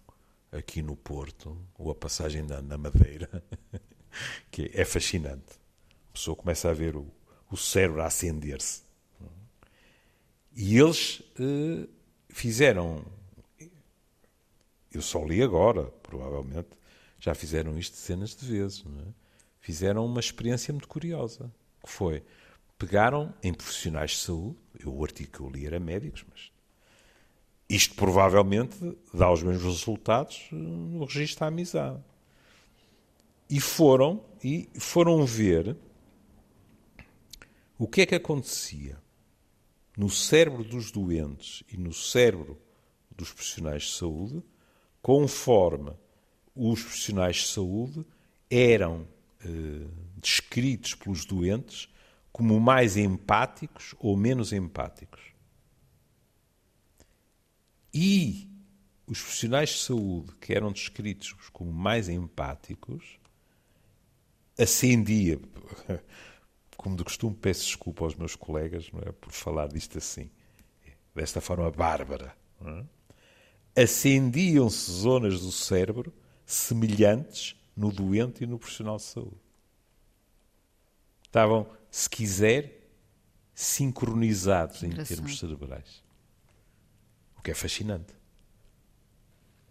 aqui 0.50 0.82
no 0.82 0.96
Porto, 0.96 1.60
ou 1.76 1.90
a 1.90 1.94
passagem 1.94 2.42
na, 2.42 2.60
na 2.60 2.78
Madeira, 2.78 3.42
que 4.50 4.70
é 4.74 4.84
fascinante. 4.84 5.58
A 6.10 6.12
pessoa 6.12 6.36
começa 6.36 6.68
a 6.68 6.74
ver 6.74 6.96
o, 6.96 7.06
o 7.50 7.56
cérebro 7.56 8.02
a 8.02 8.06
acender-se. 8.06 8.82
E 10.56 10.76
eles 10.76 11.22
eh, 11.38 11.88
fizeram. 12.28 13.04
Eu 14.90 15.02
só 15.02 15.24
li 15.24 15.42
agora, 15.42 15.84
provavelmente, 16.02 16.68
já 17.18 17.34
fizeram 17.34 17.78
isto 17.78 17.94
dezenas 17.94 18.34
de 18.34 18.46
vezes. 18.46 18.84
É? 18.86 19.12
Fizeram 19.60 20.06
uma 20.06 20.20
experiência 20.20 20.72
muito 20.72 20.88
curiosa, 20.88 21.52
que 21.84 21.90
foi, 21.90 22.22
pegaram 22.78 23.34
em 23.42 23.52
profissionais 23.52 24.12
de 24.12 24.18
saúde, 24.18 24.56
eu, 24.78 24.94
o 24.94 25.04
artigo 25.04 25.30
que 25.30 25.40
eu 25.40 25.50
li 25.50 25.66
era 25.66 25.80
médicos, 25.80 26.24
mas 26.30 26.50
isto 27.68 27.94
provavelmente 27.96 28.78
dá 29.12 29.30
os 29.30 29.42
mesmos 29.42 29.78
resultados 29.78 30.48
no 30.50 31.04
registro 31.04 31.40
da 31.40 31.46
amizade. 31.48 32.02
E 33.50 33.60
foram, 33.60 34.24
e 34.42 34.68
foram 34.78 35.24
ver 35.26 35.76
o 37.78 37.86
que 37.86 38.02
é 38.02 38.06
que 38.06 38.14
acontecia 38.14 38.98
no 39.98 40.08
cérebro 40.08 40.62
dos 40.62 40.92
doentes 40.92 41.64
e 41.68 41.76
no 41.76 41.92
cérebro 41.92 42.56
dos 43.10 43.32
profissionais 43.32 43.82
de 43.82 43.90
saúde, 43.90 44.40
conforme 45.02 45.90
os 46.54 46.80
profissionais 46.80 47.38
de 47.38 47.46
saúde 47.48 48.06
eram 48.48 49.08
eh, 49.44 49.88
descritos 50.16 50.94
pelos 50.94 51.24
doentes 51.24 51.88
como 52.30 52.60
mais 52.60 52.96
empáticos 52.96 53.96
ou 53.98 54.16
menos 54.16 54.52
empáticos. 54.52 55.20
E 57.92 58.48
os 59.04 59.20
profissionais 59.20 59.70
de 59.70 59.78
saúde 59.78 60.32
que 60.40 60.54
eram 60.54 60.70
descritos 60.70 61.34
como 61.52 61.72
mais 61.72 62.08
empáticos 62.08 63.18
ascendia, 64.56 65.40
como 66.78 66.96
de 66.96 67.02
costume 67.02 67.34
peço 67.34 67.64
desculpa 67.64 68.04
aos 68.04 68.14
meus 68.14 68.36
colegas 68.36 68.88
não 68.92 69.00
é, 69.00 69.10
por 69.10 69.32
falar 69.32 69.66
disto 69.66 69.98
assim, 69.98 70.30
desta 71.12 71.40
forma 71.40 71.68
bárbara, 71.72 72.34
é? 72.64 73.82
acendiam-se 73.82 74.88
zonas 74.90 75.40
do 75.40 75.50
cérebro 75.50 76.14
semelhantes 76.46 77.56
no 77.76 77.90
doente 77.90 78.44
e 78.44 78.46
no 78.46 78.58
profissional 78.58 78.96
de 78.96 79.02
saúde. 79.02 79.36
Estavam, 81.24 81.68
se 81.90 82.08
quiser, 82.08 82.88
sincronizados 83.52 84.82
em 84.84 84.90
termos 84.90 85.38
cerebrais. 85.38 86.02
O 87.36 87.42
que 87.42 87.50
é 87.50 87.54
fascinante. 87.54 88.14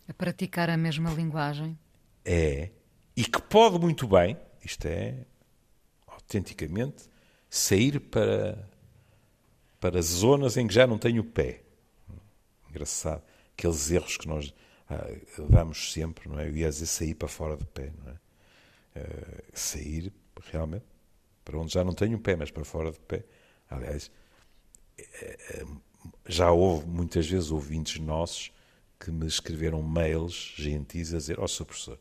A 0.07 0.13
praticar 0.13 0.69
a 0.69 0.77
mesma 0.77 1.09
linguagem. 1.11 1.79
É. 2.23 2.69
E 3.15 3.23
que 3.23 3.41
pode 3.41 3.79
muito 3.79 4.07
bem, 4.07 4.37
isto 4.63 4.85
é 4.85 5.25
autenticamente, 6.27 7.09
sair 7.49 7.99
para, 7.99 8.69
para 9.79 10.01
zonas 10.01 10.57
em 10.57 10.67
que 10.67 10.73
já 10.73 10.85
não 10.85 10.97
tenho 10.97 11.23
pé. 11.23 11.61
Engraçado. 12.69 13.23
Aqueles 13.57 13.89
erros 13.89 14.17
que 14.17 14.27
nós 14.27 14.53
ah, 14.89 15.07
vamos 15.37 15.93
sempre, 15.93 16.29
não 16.29 16.37
é? 16.39 16.47
Eu 16.47 16.55
ia 16.55 16.69
dizer 16.69 16.85
sair 16.85 17.15
para 17.15 17.27
fora 17.27 17.55
de 17.55 17.65
pé, 17.65 17.91
não 18.03 18.11
é? 18.11 18.17
Uh, 18.99 19.43
sair 19.53 20.11
realmente 20.51 20.85
para 21.45 21.59
onde 21.59 21.71
já 21.71 21.83
não 21.83 21.93
tenho 21.93 22.19
pé, 22.19 22.35
mas 22.35 22.51
para 22.51 22.65
fora 22.65 22.91
de 22.91 22.99
pé. 22.99 23.23
Aliás, 23.69 24.11
eh, 24.97 25.65
já 26.27 26.51
houve 26.51 26.87
muitas 26.87 27.27
vezes 27.27 27.51
ouvintes 27.51 27.99
nossos 28.01 28.51
que 28.99 29.11
me 29.11 29.27
escreveram 29.27 29.81
mails 29.83 30.55
gentis 30.57 31.13
a 31.13 31.17
dizer: 31.17 31.39
Ó, 31.39 31.43
oh, 31.43 31.47
Sr. 31.47 31.65
Professor, 31.65 31.99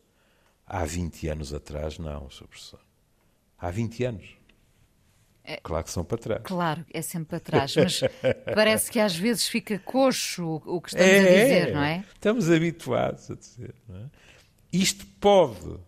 há 0.65 0.83
20 0.83 1.27
anos 1.29 1.53
atrás, 1.53 1.99
não, 1.99 2.29
Sr. 2.29 2.47
Professor. 2.47 2.86
Há 3.57 3.71
20 3.71 4.03
anos. 4.03 4.37
É, 5.43 5.57
claro 5.63 5.83
que 5.85 5.91
são 5.91 6.03
para 6.03 6.17
trás. 6.17 6.41
Claro, 6.43 6.85
é 6.93 7.01
sempre 7.01 7.29
para 7.29 7.39
trás, 7.39 7.75
mas 7.75 8.01
parece 8.53 8.91
que 8.91 8.99
às 8.99 9.15
vezes 9.15 9.47
fica 9.47 9.79
coxo 9.79 10.61
o 10.65 10.81
que 10.81 10.89
estamos 10.89 11.07
é, 11.09 11.19
a 11.19 11.43
dizer, 11.43 11.73
não 11.73 11.83
é? 11.83 12.05
Estamos 12.13 12.51
habituados 12.51 13.31
a 13.31 13.35
dizer. 13.35 13.73
É? 13.89 14.05
Isto 14.73 15.05
pode, 15.21 15.79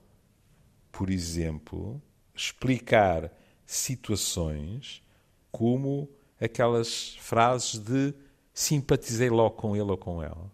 por 0.92 1.10
exemplo, 1.10 2.02
explicar 2.34 3.30
situações 3.66 5.04
como 5.52 6.10
aquelas 6.40 7.16
frases 7.18 7.80
de 7.80 8.14
simpatizei 8.54 9.30
logo 9.30 9.56
com 9.56 9.76
ele 9.76 9.92
ou 9.92 9.98
com 9.98 10.24
ela. 10.24 10.50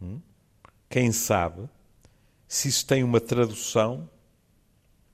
Hum? 0.00 0.20
Quem 0.88 1.12
sabe 1.12 1.68
se 2.46 2.68
isso 2.68 2.86
tem 2.86 3.02
uma 3.02 3.20
tradução 3.20 4.08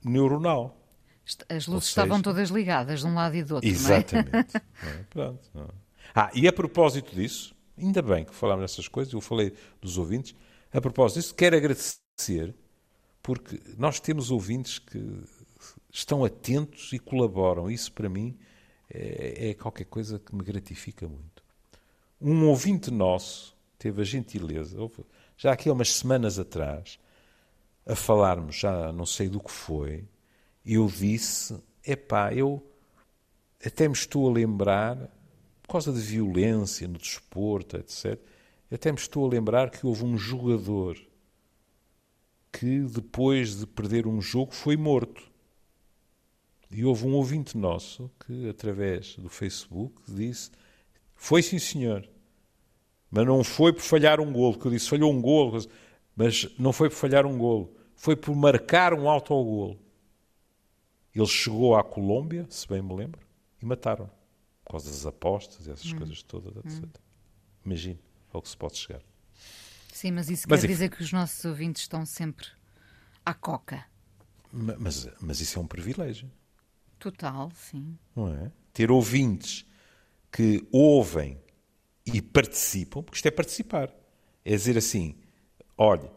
neuronal. 0.05 0.77
As 1.49 1.67
luzes 1.67 1.89
seja, 1.89 2.03
estavam 2.03 2.21
todas 2.21 2.51
ligadas 2.51 3.01
de 3.01 3.07
um 3.07 3.15
lado 3.15 3.35
e 3.35 3.43
do 3.43 3.55
outro. 3.55 3.69
Exatamente. 3.69 4.55
Não 4.83 4.91
é? 4.91 5.05
Pronto, 5.09 5.51
não. 5.55 5.69
Ah, 6.15 6.31
e 6.35 6.47
a 6.47 6.53
propósito 6.53 7.15
disso, 7.15 7.55
ainda 7.79 8.03
bem 8.03 8.25
que 8.25 8.35
falámos 8.35 8.63
nessas 8.63 8.87
coisas, 8.87 9.13
eu 9.13 9.21
falei 9.21 9.53
dos 9.81 9.99
ouvintes, 9.99 10.35
a 10.73 10.81
propósito 10.81 11.21
disso, 11.21 11.35
quero 11.35 11.57
agradecer, 11.57 12.55
porque 13.23 13.61
nós 13.79 13.99
temos 13.99 14.31
ouvintes 14.31 14.79
que 14.79 15.25
estão 15.93 16.25
atentos 16.25 16.93
e 16.93 16.99
colaboram. 16.99 17.71
Isso, 17.71 17.91
para 17.93 18.09
mim, 18.09 18.37
é, 18.93 19.51
é 19.51 19.55
qualquer 19.55 19.85
coisa 19.85 20.19
que 20.19 20.35
me 20.35 20.45
gratifica 20.45 21.09
muito. 21.09 21.43
Um 22.21 22.47
ouvinte 22.47 22.91
nosso 22.91 23.57
teve 23.79 24.03
a 24.03 24.05
gentileza, 24.05 24.79
já 25.37 25.53
aqui 25.53 25.69
há 25.69 25.73
umas 25.73 25.93
semanas 25.93 26.39
atrás, 26.39 26.99
a 27.87 27.95
falarmos, 27.95 28.57
já 28.57 28.93
não 28.93 29.05
sei 29.05 29.29
do 29.29 29.41
que 29.41 29.51
foi, 29.51 30.05
eu 30.65 30.87
disse: 30.87 31.57
epá, 31.85 32.33
eu 32.33 32.65
até 33.65 33.89
me 33.89 33.95
estou 33.95 34.29
a 34.29 34.33
lembrar, 34.33 34.97
por 35.63 35.73
causa 35.73 35.93
de 35.93 36.01
violência 36.01 36.87
no 36.89 36.99
desporto, 36.99 37.77
etc., 37.77 38.19
até 38.71 38.91
me 38.91 38.99
estou 38.99 39.25
a 39.27 39.29
lembrar 39.29 39.71
que 39.71 39.87
houve 39.87 40.05
um 40.05 40.19
jogador 40.19 40.99
que, 42.53 42.81
depois 42.81 43.59
de 43.59 43.67
perder 43.67 44.07
um 44.07 44.21
jogo, 44.21 44.53
foi 44.53 44.77
morto. 44.77 45.23
E 46.71 46.85
houve 46.85 47.07
um 47.07 47.15
ouvinte 47.15 47.57
nosso 47.57 48.11
que, 48.27 48.49
através 48.49 49.17
do 49.17 49.29
Facebook, 49.29 50.03
disse: 50.09 50.51
Foi 51.15 51.43
sim, 51.43 51.59
senhor. 51.59 52.09
Mas 53.11 53.27
não 53.27 53.45
foi 53.45 53.73
por 53.73 53.83
falhar 53.83 54.21
um 54.21 54.33
golo, 54.33 54.59
que 54.59 54.67
eu 54.67 54.73
disse: 54.73 54.89
falhou 54.89 55.13
um 55.13 55.23
golo, 55.23 55.65
mas 56.17 56.49
não 56.59 56.73
foi 56.73 56.89
por 56.89 56.97
falhar 56.97 57.27
um 57.27 57.39
golo, 57.39 57.73
foi 57.95 58.17
por 58.17 58.35
marcar 58.35 58.93
um 58.93 59.09
autogolo. 59.09 59.79
Ele 61.15 61.27
chegou 61.27 61.77
à 61.77 61.85
Colômbia, 61.85 62.47
se 62.51 62.67
bem 62.67 62.83
me 62.83 62.95
lembro, 62.95 63.21
e 63.63 63.65
mataram 63.65 64.11
por 64.65 64.73
causa 64.73 64.91
das 64.91 65.07
apostas 65.07 65.67
e 65.67 65.71
essas 65.71 65.93
hum. 65.93 65.99
coisas 65.99 66.23
todas, 66.23 66.57
etc. 66.57 66.85
Hum. 66.85 66.91
Imagine 67.65 68.01
ao 68.33 68.43
que 68.43 68.49
se 68.49 68.57
pode 68.57 68.77
chegar. 68.77 69.01
Sim, 69.93 70.11
mas 70.11 70.29
isso 70.29 70.47
mas 70.49 70.61
quer 70.61 70.67
dizer 70.67 70.91
que 70.91 71.03
os 71.03 71.13
nossos 71.13 71.45
ouvintes 71.45 71.83
estão 71.83 72.05
sempre 72.05 72.47
à 73.25 73.33
coca. 73.33 73.85
Mas, 74.53 75.09
mas 75.21 75.41
isso 75.41 75.59
é 75.59 75.63
um 75.63 75.67
privilégio. 75.67 76.31
Total, 76.99 77.51
sim. 77.55 77.97
Não 78.15 78.29
é? 78.29 78.51
Ter 78.73 78.91
ouvintes 78.91 79.65
que 80.33 80.67
ouvem 80.73 81.41
e 82.05 82.21
participam, 82.21 83.03
porque 83.03 83.17
isto 83.17 83.27
é 83.27 83.31
participar. 83.31 83.95
É 84.45 84.51
dizer 84.51 84.77
assim: 84.77 85.17
olha, 85.79 86.11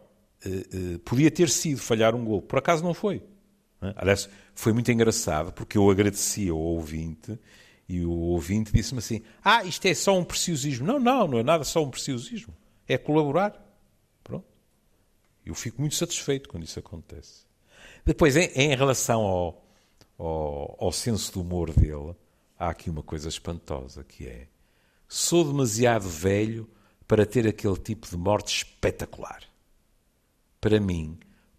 uh, 0.44 0.94
uh, 0.94 0.98
podia 1.00 1.30
ter 1.30 1.48
sido 1.48 1.80
falhar 1.80 2.14
um 2.14 2.24
gol, 2.24 2.42
por 2.42 2.58
acaso 2.58 2.82
não 2.82 2.94
foi. 2.94 3.22
É? 3.82 3.94
Aliás, 3.96 4.28
foi 4.54 4.72
muito 4.72 4.90
engraçado 4.90 5.52
porque 5.52 5.78
eu 5.78 5.90
agradeci 5.90 6.48
ao 6.48 6.58
ouvinte 6.58 7.38
e 7.88 8.04
o 8.04 8.10
ouvinte 8.10 8.72
disse-me 8.72 8.98
assim: 8.98 9.22
Ah, 9.42 9.64
isto 9.64 9.86
é 9.86 9.94
só 9.94 10.18
um 10.18 10.24
preciosismo. 10.24 10.86
Não, 10.86 10.98
não, 10.98 11.26
não 11.26 11.38
é 11.38 11.42
nada 11.42 11.64
só 11.64 11.82
um 11.82 11.90
preciosismo. 11.90 12.54
É 12.86 12.98
colaborar. 12.98 13.58
Pronto. 14.22 14.46
Eu 15.44 15.54
fico 15.54 15.80
muito 15.80 15.94
satisfeito 15.94 16.48
quando 16.48 16.64
isso 16.64 16.78
acontece. 16.78 17.46
Depois, 18.04 18.36
em, 18.36 18.50
em 18.54 18.76
relação 18.76 19.22
ao, 19.22 19.64
ao, 20.18 20.76
ao 20.78 20.92
senso 20.92 21.32
do 21.32 21.40
humor 21.40 21.72
dele, 21.72 22.14
há 22.58 22.68
aqui 22.68 22.90
uma 22.90 23.02
coisa 23.02 23.28
espantosa 23.28 24.04
que 24.04 24.26
é: 24.26 24.48
sou 25.08 25.44
demasiado 25.44 26.08
velho 26.08 26.68
para 27.06 27.24
ter 27.24 27.46
aquele 27.46 27.76
tipo 27.76 28.06
de 28.06 28.16
morte 28.18 28.54
espetacular. 28.54 29.42
Para 30.60 30.78
mim, 30.78 31.18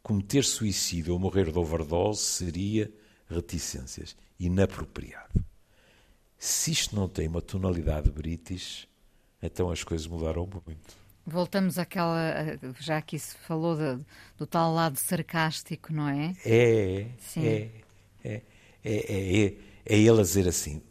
cometer 0.10 0.44
suicídio 0.44 1.14
ou 1.14 1.20
morrer 1.20 1.52
de 1.52 1.60
overdose 1.60 2.24
seria 2.24 2.92
reticências, 3.30 4.16
inapropriado. 4.40 5.46
Se 6.36 6.72
isto 6.72 6.96
não 6.96 7.08
tem 7.08 7.28
uma 7.28 7.44
tonalidade 7.44 8.10
british, 8.10 8.88
então 9.40 9.70
as 9.70 9.84
coisas 9.84 10.08
mudaram 10.08 10.50
muito. 10.66 10.98
Voltamos 11.28 11.78
àquela. 11.78 12.18
Já 12.80 12.98
aqui 12.98 13.20
se 13.20 13.38
falou 13.38 13.78
de, 13.78 14.04
do 14.36 14.48
tal 14.48 14.74
lado 14.74 14.98
sarcástico, 14.98 15.94
não 15.94 16.10
é? 16.10 16.36
É, 16.44 17.06
Sim. 17.20 17.46
é, 17.46 17.72
é, 18.24 18.32
é, 18.34 18.44
é, 18.84 19.46
é, 19.46 19.58
é 19.86 19.96
ele 19.96 20.20
a 20.20 20.24
dizer 20.24 20.48
assim: 20.48 20.82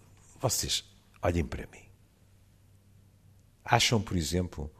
vocês 0.41 0.85
olhem 1.21 1.45
para 1.45 1.67
mim. 1.67 1.89
Acham, 3.65 4.01
por 4.01 4.17
exemplo, 4.17 4.73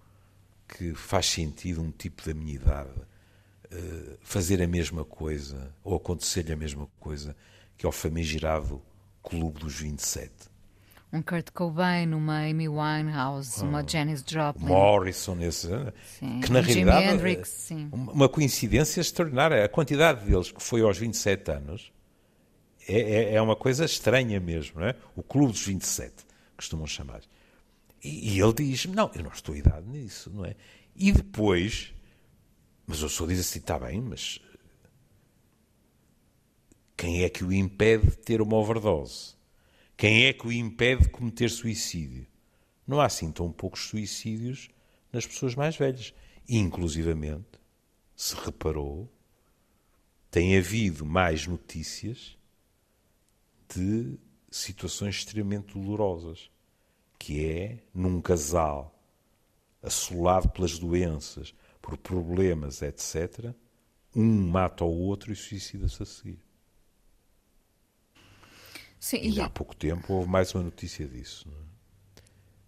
que 0.69 0.95
faz 0.95 1.27
sentido 1.27 1.83
um 1.83 1.91
tipo 1.91 2.25
da 2.25 2.33
minha 2.33 2.55
idade 2.55 2.91
uh, 2.91 3.18
fazer 4.21 4.63
a 4.63 4.67
mesma 4.67 5.05
coisa 5.05 5.75
ou 5.85 5.97
acontecer-lhe 5.97 6.53
a 6.53 6.57
mesma 6.57 6.89
coisa 6.99 7.37
que 7.77 7.87
ao 7.87 7.93
famigerado 7.93 8.83
Clube 9.23 9.61
dos 9.61 9.75
27? 9.75 10.33
Um 11.11 11.23
Kurt 11.23 11.51
Cobain, 11.53 12.13
uma 12.13 12.47
Amy 12.47 12.69
Winehouse, 12.69 13.63
uma 13.63 13.81
ah. 13.81 13.85
Janis 13.87 14.23
Joplin. 14.27 14.67
Morrison, 14.67 15.41
esse, 15.41 15.73
eh, 15.73 15.93
sim. 16.05 16.41
que 16.41 16.53
na 16.53 16.61
realidade 16.61 17.07
Hendrix, 17.07 17.49
sim. 17.49 17.89
uma 17.93 18.29
coincidência 18.29 19.01
extraordinária. 19.01 19.65
A 19.65 19.69
quantidade 19.69 20.27
deles 20.27 20.53
que 20.53 20.63
foi 20.63 20.83
aos 20.83 20.99
27 20.99 21.51
anos 21.51 21.93
é, 22.87 23.01
é, 23.01 23.35
é 23.35 23.43
uma 23.43 23.57
coisa 23.57 23.87
estranha 23.87 24.39
mesmo, 24.39 24.81
não 24.81 24.87
é? 24.87 24.95
O 25.17 25.23
Clube 25.23 25.53
dos 25.53 25.67
27, 25.67 26.27
costumam 26.57 26.87
chamar. 26.87 27.23
E, 28.05 28.35
e 28.35 28.41
ele 28.41 28.53
diz: 28.53 28.85
Não, 28.85 29.11
eu 29.15 29.23
não 29.23 29.31
estou 29.31 29.57
idade 29.57 29.87
nisso, 29.89 30.31
não 30.31 30.45
é? 30.45 30.55
E 30.95 31.11
depois, 31.11 31.95
mas 32.89 33.03
o 33.03 33.09
senhor 33.09 33.29
diz 33.29 33.41
assim: 33.41 33.59
Está 33.59 33.79
bem, 33.79 34.01
mas 34.01 34.41
quem 36.97 37.23
é 37.23 37.29
que 37.29 37.45
o 37.45 37.53
impede 37.53 38.09
de 38.09 38.17
ter 38.17 38.41
uma 38.41 38.57
overdose? 38.57 39.37
Quem 39.95 40.25
é 40.25 40.33
que 40.33 40.47
o 40.47 40.53
impede 40.53 41.03
de 41.03 41.11
cometer 41.11 41.51
suicídio? 41.51 42.27
Não 42.87 42.99
há 42.99 43.05
assim 43.05 43.31
tão 43.31 43.53
poucos 43.53 43.87
suicídios 43.89 44.71
nas 45.13 45.27
pessoas 45.27 45.55
mais 45.55 45.77
velhas. 45.77 46.15
Inclusivamente, 46.49 47.61
se 48.17 48.35
reparou, 48.35 49.13
tem 50.31 50.57
havido 50.57 51.05
mais 51.05 51.47
notícias 51.47 52.39
de 53.69 54.19
situações 54.51 55.17
extremamente 55.17 55.75
dolorosas, 55.75 56.51
que 57.19 57.45
é 57.45 57.83
num 57.93 58.23
casal 58.23 58.99
assolado 59.83 60.49
pelas 60.49 60.79
doenças, 60.79 61.55
por 61.89 61.97
problemas, 61.97 62.83
etc., 62.83 63.55
um 64.15 64.51
mata 64.51 64.85
o 64.85 64.91
outro 64.91 65.33
e 65.33 65.37
suicida-se 65.37 66.03
a 66.03 66.07
seguir. 66.07 66.39
Sim, 69.01 69.19
e, 69.23 69.37
e 69.37 69.41
há 69.41 69.49
pouco 69.49 69.75
tempo 69.75 70.13
houve 70.13 70.29
mais 70.29 70.55
uma 70.55 70.65
notícia 70.65 71.07
disso. 71.07 71.49
É? 71.49 71.69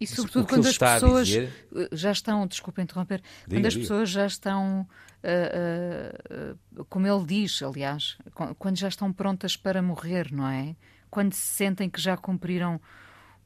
E 0.01 0.07
sobretudo 0.07 0.47
quando 0.47 0.67
as 0.67 0.79
pessoas 0.79 1.29
dizer... 1.29 1.53
já 1.93 2.13
estão, 2.13 2.47
desculpa 2.47 2.81
interromper, 2.81 3.21
diga, 3.21 3.57
quando 3.57 3.67
as 3.67 3.75
diga. 3.75 3.83
pessoas 3.83 4.09
já 4.09 4.27
estão, 4.27 4.89
uh, 5.23 6.81
uh, 6.81 6.85
como 6.87 7.07
ele 7.07 7.27
diz, 7.27 7.63
aliás, 7.63 8.17
quando 8.59 8.79
já 8.79 8.89
estão 8.89 9.13
prontas 9.13 9.57
para 9.57 9.83
morrer, 9.83 10.33
não 10.33 10.49
é? 10.49 10.75
quando 11.11 11.35
se 11.35 11.57
sentem 11.57 11.91
que 11.91 12.01
já 12.01 12.17
cumpriram 12.17 12.81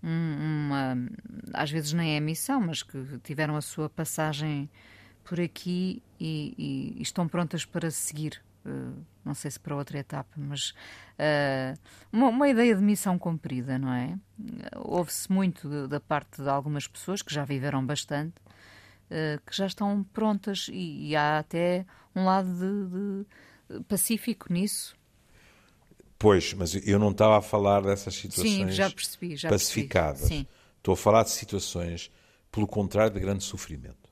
uma, 0.03 0.97
às 1.55 1.71
vezes 1.71 1.95
nem 1.95 2.15
é 2.15 2.21
missão, 2.21 2.61
mas 2.61 2.83
que 2.83 3.19
tiveram 3.23 3.57
a 3.57 3.63
sua 3.63 3.89
passagem 3.89 4.71
por 5.25 5.41
aqui 5.41 6.03
e, 6.21 6.95
e, 6.99 7.03
estão 7.03 7.27
prontas 7.27 7.65
para 7.65 7.91
seguir. 7.91 8.43
Uh, 8.65 9.05
não 9.25 9.35
sei 9.35 9.51
se 9.51 9.61
para 9.61 9.77
outra 9.77 9.99
etapa, 9.99 10.33
mas 10.37 10.71
uh, 11.19 11.79
uma, 12.13 12.29
uma, 12.29 12.49
ideia 12.49 12.75
de 12.75 12.83
missão 12.83 13.19
cumprida, 13.19 13.79
não 13.79 13.93
é? 13.93 14.19
Houve-se 14.77 15.31
muito 15.31 15.69
de, 15.69 15.89
da 15.89 16.01
parte 16.01 16.43
de 16.43 16.49
algumas 16.49 16.87
pessoas 16.87 17.21
que 17.21 17.33
já 17.33 17.45
viveram 17.45 17.85
bastante, 17.85 18.35
uh, 19.11 19.41
que 19.47 19.55
já 19.57 19.67
estão 19.67 20.03
prontas 20.13 20.69
e, 20.71 21.09
e 21.09 21.17
há 21.17 21.39
até 21.39 21.85
um 22.15 22.25
lado 22.25 22.49
de, 22.49 23.77
de 23.79 23.85
pacífico 23.85 24.53
nisso. 24.53 24.97
Pois, 26.19 26.55
mas 26.55 26.75
eu 26.87 26.99
não 26.99 27.11
estava 27.11 27.39
a 27.39 27.43
falar 27.43 27.83
dessas 27.83 28.15
situações 28.15 28.55
Sim, 28.55 28.71
já 28.71 28.91
percebi, 28.91 29.37
já 29.37 29.49
pacificadas. 29.51 30.21
Percebi. 30.21 30.49
Estou 30.79 30.95
a 30.95 30.97
falar 30.97 31.23
de 31.23 31.31
situações, 31.31 32.11
pelo 32.51 32.67
contrário, 32.67 33.13
de 33.13 33.21
grande 33.21 33.45
sofrimento. 33.45 34.04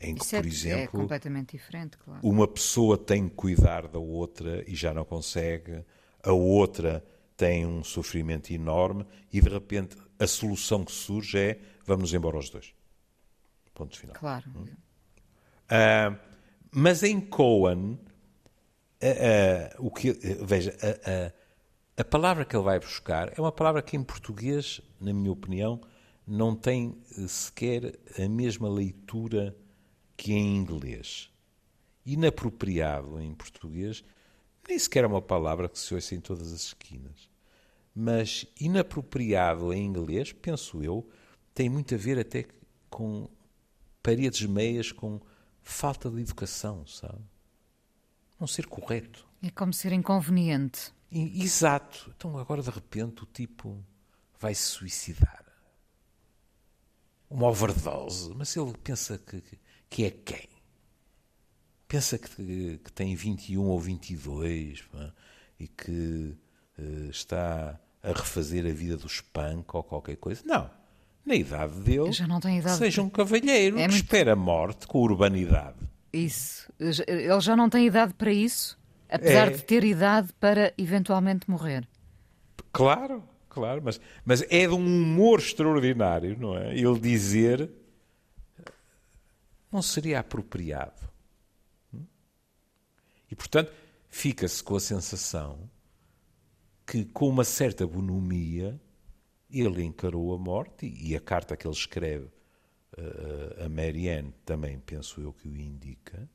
Em 0.00 0.14
que, 0.14 0.22
Isso 0.22 0.36
por 0.36 0.44
é, 0.44 0.48
exemplo, 0.48 0.82
é 0.82 0.86
completamente 0.88 1.56
diferente, 1.56 1.96
claro. 1.96 2.20
uma 2.22 2.46
pessoa 2.46 2.98
tem 2.98 3.28
que 3.28 3.34
cuidar 3.34 3.88
da 3.88 3.98
outra 3.98 4.62
e 4.70 4.74
já 4.74 4.92
não 4.92 5.04
consegue, 5.04 5.82
a 6.22 6.32
outra 6.32 7.02
tem 7.36 7.64
um 7.64 7.82
sofrimento 7.82 8.52
enorme 8.52 9.06
e 9.32 9.40
de 9.40 9.48
repente 9.48 9.96
a 10.18 10.26
solução 10.26 10.84
que 10.84 10.92
surge 10.92 11.38
é 11.38 11.58
vamos 11.84 12.12
embora 12.12 12.36
os 12.36 12.50
dois. 12.50 12.74
Ponto 13.72 13.98
final. 13.98 14.16
Claro. 14.16 14.44
Hum? 14.54 14.64
Uh, 14.64 16.18
mas 16.70 17.02
em 17.02 17.20
Cohen 17.20 17.98
o 19.78 19.90
que, 19.90 20.12
veja, 20.42 20.74
a, 21.96 22.04
palavra 22.04 22.44
que 22.44 22.56
ele 22.56 22.64
vai 22.64 22.78
buscar 22.78 23.32
é 23.36 23.40
uma 23.40 23.52
palavra 23.52 23.82
que 23.82 23.96
em 23.96 24.02
português, 24.02 24.80
na 25.00 25.12
minha 25.12 25.32
opinião, 25.32 25.80
não 26.26 26.54
tem 26.54 26.96
sequer 27.28 27.98
a 28.18 28.28
mesma 28.28 28.68
leitura 28.68 29.54
que 30.16 30.32
em 30.32 30.56
inglês. 30.56 31.30
Inapropriado 32.04 33.20
em 33.20 33.34
português, 33.34 34.04
nem 34.68 34.78
sequer 34.78 35.04
é 35.04 35.06
uma 35.06 35.22
palavra 35.22 35.68
que 35.68 35.78
se 35.78 35.94
ouça 35.94 36.14
em 36.14 36.20
todas 36.20 36.52
as 36.52 36.62
esquinas. 36.66 37.28
Mas 37.94 38.46
inapropriado 38.60 39.72
em 39.72 39.84
inglês, 39.84 40.32
penso 40.32 40.82
eu, 40.82 41.08
tem 41.54 41.68
muito 41.68 41.94
a 41.94 41.98
ver 41.98 42.18
até 42.18 42.44
com 42.90 43.28
paredes 44.02 44.42
meias, 44.42 44.92
com 44.92 45.20
falta 45.62 46.10
de 46.10 46.20
educação, 46.20 46.86
sabe? 46.86 47.22
não 48.38 48.46
ser 48.46 48.66
correto. 48.66 49.26
É 49.42 49.50
como 49.50 49.72
ser 49.72 49.92
inconveniente. 49.92 50.92
Exato. 51.10 52.12
Então 52.16 52.36
agora 52.38 52.62
de 52.62 52.70
repente 52.70 53.22
o 53.22 53.26
tipo 53.26 53.82
vai 54.38 54.54
se 54.54 54.62
suicidar. 54.62 55.44
Uma 57.28 57.48
overdose. 57.48 58.32
Mas 58.34 58.54
ele 58.56 58.72
pensa 58.82 59.18
que, 59.18 59.40
que 59.40 59.58
é 59.98 60.10
quem? 60.10 60.48
Pensa 61.88 62.18
que, 62.18 62.80
que 62.82 62.92
tem 62.92 63.14
21 63.14 63.62
ou 63.62 63.78
22 63.78 64.82
pá, 64.82 65.12
e 65.58 65.68
que 65.68 66.36
uh, 66.78 67.10
está 67.10 67.78
a 68.02 68.08
refazer 68.08 68.66
a 68.66 68.72
vida 68.72 68.96
do 68.96 69.06
punk 69.32 69.74
ou 69.74 69.82
qualquer 69.82 70.16
coisa. 70.16 70.42
Não. 70.44 70.70
Na 71.24 71.34
idade 71.34 71.80
dele, 71.80 72.12
já 72.12 72.26
não 72.26 72.38
tem 72.38 72.58
idade 72.58 72.78
seja 72.78 73.02
um 73.02 73.10
cavalheiro 73.10 73.78
é 73.78 73.82
que 73.82 73.88
muito... 73.88 74.04
espera 74.04 74.34
a 74.34 74.36
morte 74.36 74.86
com 74.86 75.00
urbanidade. 75.00 75.78
Isso. 76.12 76.72
Ele 76.78 77.40
já 77.40 77.56
não 77.56 77.68
tem 77.68 77.86
idade 77.86 78.14
para 78.14 78.32
isso? 78.32 78.78
Apesar 79.08 79.48
é... 79.48 79.50
de 79.50 79.64
ter 79.64 79.82
idade 79.82 80.32
para 80.38 80.72
eventualmente 80.78 81.50
morrer. 81.50 81.86
Claro, 82.72 83.24
claro, 83.48 83.82
mas, 83.84 84.00
mas 84.24 84.42
é 84.42 84.68
de 84.68 84.74
um 84.74 84.76
humor 84.76 85.40
extraordinário, 85.40 86.36
não 86.38 86.56
é? 86.56 86.76
Ele 86.76 86.98
dizer 87.00 87.70
não 89.70 89.82
seria 89.82 90.20
apropriado. 90.20 91.08
E, 93.30 93.34
portanto, 93.34 93.72
fica-se 94.08 94.62
com 94.62 94.76
a 94.76 94.80
sensação 94.80 95.68
que, 96.86 97.04
com 97.04 97.28
uma 97.28 97.44
certa 97.44 97.86
bonomia, 97.86 98.80
ele 99.50 99.82
encarou 99.82 100.34
a 100.34 100.38
morte 100.38 100.86
e 100.86 101.16
a 101.16 101.20
carta 101.20 101.56
que 101.56 101.66
ele 101.66 101.74
escreve 101.74 102.26
uh, 102.26 103.64
a 103.64 103.68
Marianne 103.68 104.32
também, 104.44 104.78
penso 104.78 105.20
eu, 105.20 105.32
que 105.32 105.48
o 105.48 105.56
indica. 105.56 106.28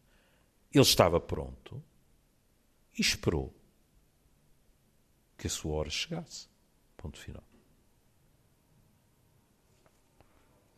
Ele 0.74 0.84
estava 0.84 1.20
pronto 1.20 1.82
e 2.98 3.02
esperou 3.02 3.54
que 5.38 5.48
a 5.48 5.50
sua 5.50 5.74
hora 5.74 5.90
chegasse. 5.90 6.48
Ponto 6.98 7.18
final. 7.18 7.51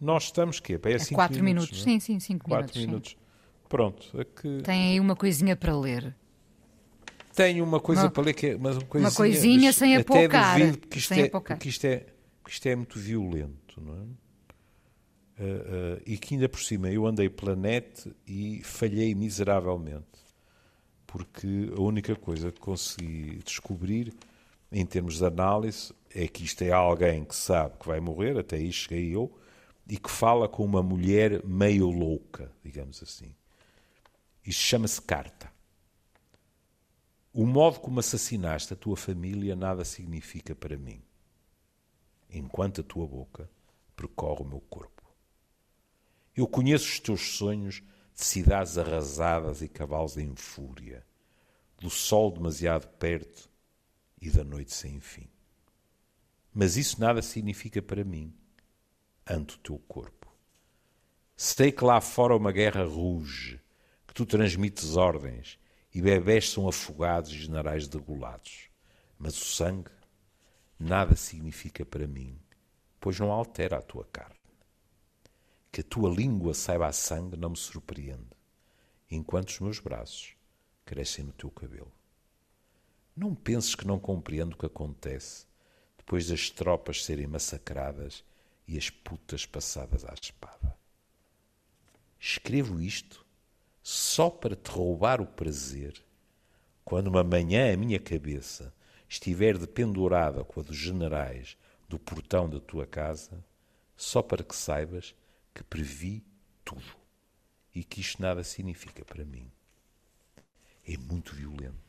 Nós 0.03 0.25
estamos 0.25 0.59
quê? 0.59 0.79
É, 0.83 0.91
é 0.91 0.99
cinco 0.99 1.15
quatro 1.15 1.43
minutos. 1.43 1.71
minutos. 1.71 1.83
Sim, 1.83 1.99
sim, 1.99 2.19
cinco 2.19 2.45
quatro 2.45 2.77
minutos. 2.79 3.15
minutos. 3.15 3.17
Pronto. 3.69 4.19
É 4.19 4.23
que... 4.23 4.61
Tem 4.61 4.91
aí 4.91 4.99
uma 4.99 5.15
coisinha 5.15 5.55
para 5.55 5.77
ler. 5.77 6.15
Tenho 7.33 7.63
uma 7.63 7.79
coisa 7.79 8.03
uma, 8.03 8.11
para 8.11 8.23
ler 8.23 8.33
que 8.33 8.47
é 8.47 8.57
mas 8.57 8.77
uma 8.77 8.85
coisinha, 8.85 9.09
uma 9.09 9.15
coisinha 9.15 9.73
sem 9.73 9.95
apocar. 9.95 10.59
Porque 10.77 10.99
isto, 10.99 11.07
sem 11.07 11.23
é, 11.23 11.29
porque 11.29 11.69
isto, 11.69 11.85
é, 11.85 12.05
porque 12.41 12.53
isto 12.53 12.67
é 12.67 12.75
muito 12.75 12.99
violento, 12.99 13.81
não 13.81 13.93
é? 13.95 14.23
Uh, 15.35 15.97
uh, 15.97 16.01
e 16.05 16.15
que 16.15 16.35
ainda 16.35 16.47
por 16.47 16.61
cima 16.61 16.91
eu 16.91 17.07
andei 17.07 17.27
pela 17.27 17.55
net 17.55 18.15
e 18.27 18.61
falhei 18.63 19.15
miseravelmente 19.15 20.13
porque 21.13 21.71
a 21.77 21.79
única 21.79 22.15
coisa 22.15 22.51
que 22.51 22.59
consegui 22.59 23.39
descobrir 23.45 24.11
em 24.71 24.83
termos 24.83 25.19
de 25.19 25.25
análise 25.25 25.93
é 26.09 26.27
que 26.27 26.43
isto 26.43 26.63
é 26.63 26.71
alguém 26.71 27.23
que 27.23 27.35
sabe 27.35 27.77
que 27.79 27.85
vai 27.85 27.99
morrer, 27.99 28.35
até 28.35 28.55
aí 28.55 28.73
cheguei 28.73 29.15
eu, 29.15 29.31
e 29.87 29.97
que 29.97 30.09
fala 30.09 30.47
com 30.47 30.63
uma 30.63 30.81
mulher 30.81 31.43
meio 31.45 31.89
louca, 31.89 32.51
digamos 32.63 33.01
assim. 33.03 33.35
Isto 34.45 34.61
chama-se 34.61 35.01
carta. 35.01 35.51
O 37.33 37.45
modo 37.45 37.79
como 37.79 37.99
assassinaste 37.99 38.73
a 38.73 38.77
tua 38.77 38.95
família 38.95 39.55
nada 39.55 39.83
significa 39.83 40.53
para 40.53 40.77
mim, 40.77 41.01
enquanto 42.29 42.81
a 42.81 42.83
tua 42.83 43.07
boca 43.07 43.49
percorre 43.95 44.43
o 44.43 44.47
meu 44.47 44.61
corpo. 44.61 45.03
Eu 46.35 46.47
conheço 46.47 46.85
os 46.85 46.99
teus 46.99 47.37
sonhos 47.37 47.81
de 48.13 48.23
cidades 48.23 48.77
arrasadas 48.77 49.61
e 49.61 49.67
cavalos 49.67 50.17
em 50.17 50.35
fúria, 50.35 51.05
do 51.79 51.89
sol 51.89 52.31
demasiado 52.31 52.87
perto 52.97 53.49
e 54.21 54.29
da 54.29 54.43
noite 54.43 54.73
sem 54.73 54.99
fim. 54.99 55.27
Mas 56.53 56.77
isso 56.77 56.99
nada 56.99 57.21
significa 57.21 57.81
para 57.81 58.03
mim, 58.03 58.33
ante 59.27 59.55
o 59.55 59.59
teu 59.59 59.79
corpo. 59.87 60.31
Sei 61.35 61.71
que 61.71 61.83
lá 61.83 61.99
fora 61.99 62.35
uma 62.35 62.51
guerra 62.51 62.83
ruge, 62.83 63.59
que 64.07 64.13
tu 64.13 64.25
transmites 64.25 64.95
ordens 64.95 65.59
e 65.93 66.01
bebés 66.01 66.49
são 66.49 66.67
afogados 66.67 67.31
e 67.31 67.37
generais 67.37 67.87
degolados. 67.87 68.69
Mas 69.17 69.39
o 69.41 69.45
sangue 69.45 69.91
nada 70.79 71.15
significa 71.15 71.85
para 71.85 72.07
mim, 72.07 72.39
pois 72.99 73.19
não 73.19 73.31
altera 73.31 73.77
a 73.77 73.81
tua 73.81 74.05
carne. 74.05 74.35
Que 75.71 75.81
a 75.81 75.83
tua 75.83 76.09
língua 76.09 76.53
saiba 76.53 76.87
a 76.87 76.91
sangue 76.91 77.37
não 77.37 77.51
me 77.51 77.57
surpreende, 77.57 78.29
enquanto 79.09 79.49
os 79.49 79.59
meus 79.59 79.79
braços 79.79 80.35
crescem 80.85 81.25
no 81.25 81.33
teu 81.33 81.49
cabelo. 81.49 81.91
Não 83.15 83.33
penses 83.33 83.75
que 83.75 83.87
não 83.87 83.99
compreendo 83.99 84.53
o 84.53 84.57
que 84.57 84.65
acontece 84.65 85.45
depois 85.97 86.27
das 86.27 86.49
tropas 86.49 87.03
serem 87.05 87.27
massacradas 87.27 88.23
e 88.67 88.77
as 88.77 88.89
putas 88.89 89.45
passadas 89.45 90.05
à 90.05 90.13
espada. 90.13 90.77
Escrevo 92.19 92.79
isto 92.79 93.25
só 93.81 94.29
para 94.29 94.55
te 94.55 94.71
roubar 94.71 95.19
o 95.19 95.25
prazer 95.27 96.01
quando 96.85 97.07
uma 97.07 97.23
manhã 97.23 97.73
a 97.73 97.77
minha 97.77 97.99
cabeça 97.99 98.73
estiver 99.07 99.57
dependurada 99.57 100.43
com 100.43 100.61
a 100.61 100.63
dos 100.63 100.77
generais 100.77 101.57
do 101.87 101.99
portão 101.99 102.49
da 102.49 102.59
tua 102.59 102.87
casa, 102.87 103.43
só 103.95 104.21
para 104.21 104.43
que 104.43 104.55
saibas 104.55 105.13
que 105.53 105.63
previ 105.63 106.23
tudo 106.63 106.95
e 107.75 107.83
que 107.83 108.01
isto 108.01 108.21
nada 108.21 108.43
significa 108.43 109.03
para 109.05 109.23
mim. 109.23 109.51
É 110.85 110.97
muito 110.97 111.35
violento. 111.35 111.82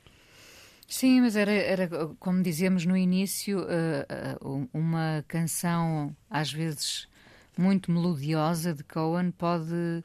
Sim, 0.86 1.22
mas 1.22 1.34
era, 1.36 1.52
era 1.52 1.88
como 2.18 2.42
dizíamos 2.42 2.84
no 2.84 2.96
início, 2.96 3.60
uh, 3.60 4.46
uh, 4.46 4.68
uma 4.72 5.24
canção 5.26 6.14
às 6.28 6.52
vezes 6.52 7.08
muito 7.56 7.90
melodiosa 7.90 8.74
de 8.74 8.84
Cohen 8.84 9.30
pode 9.30 10.04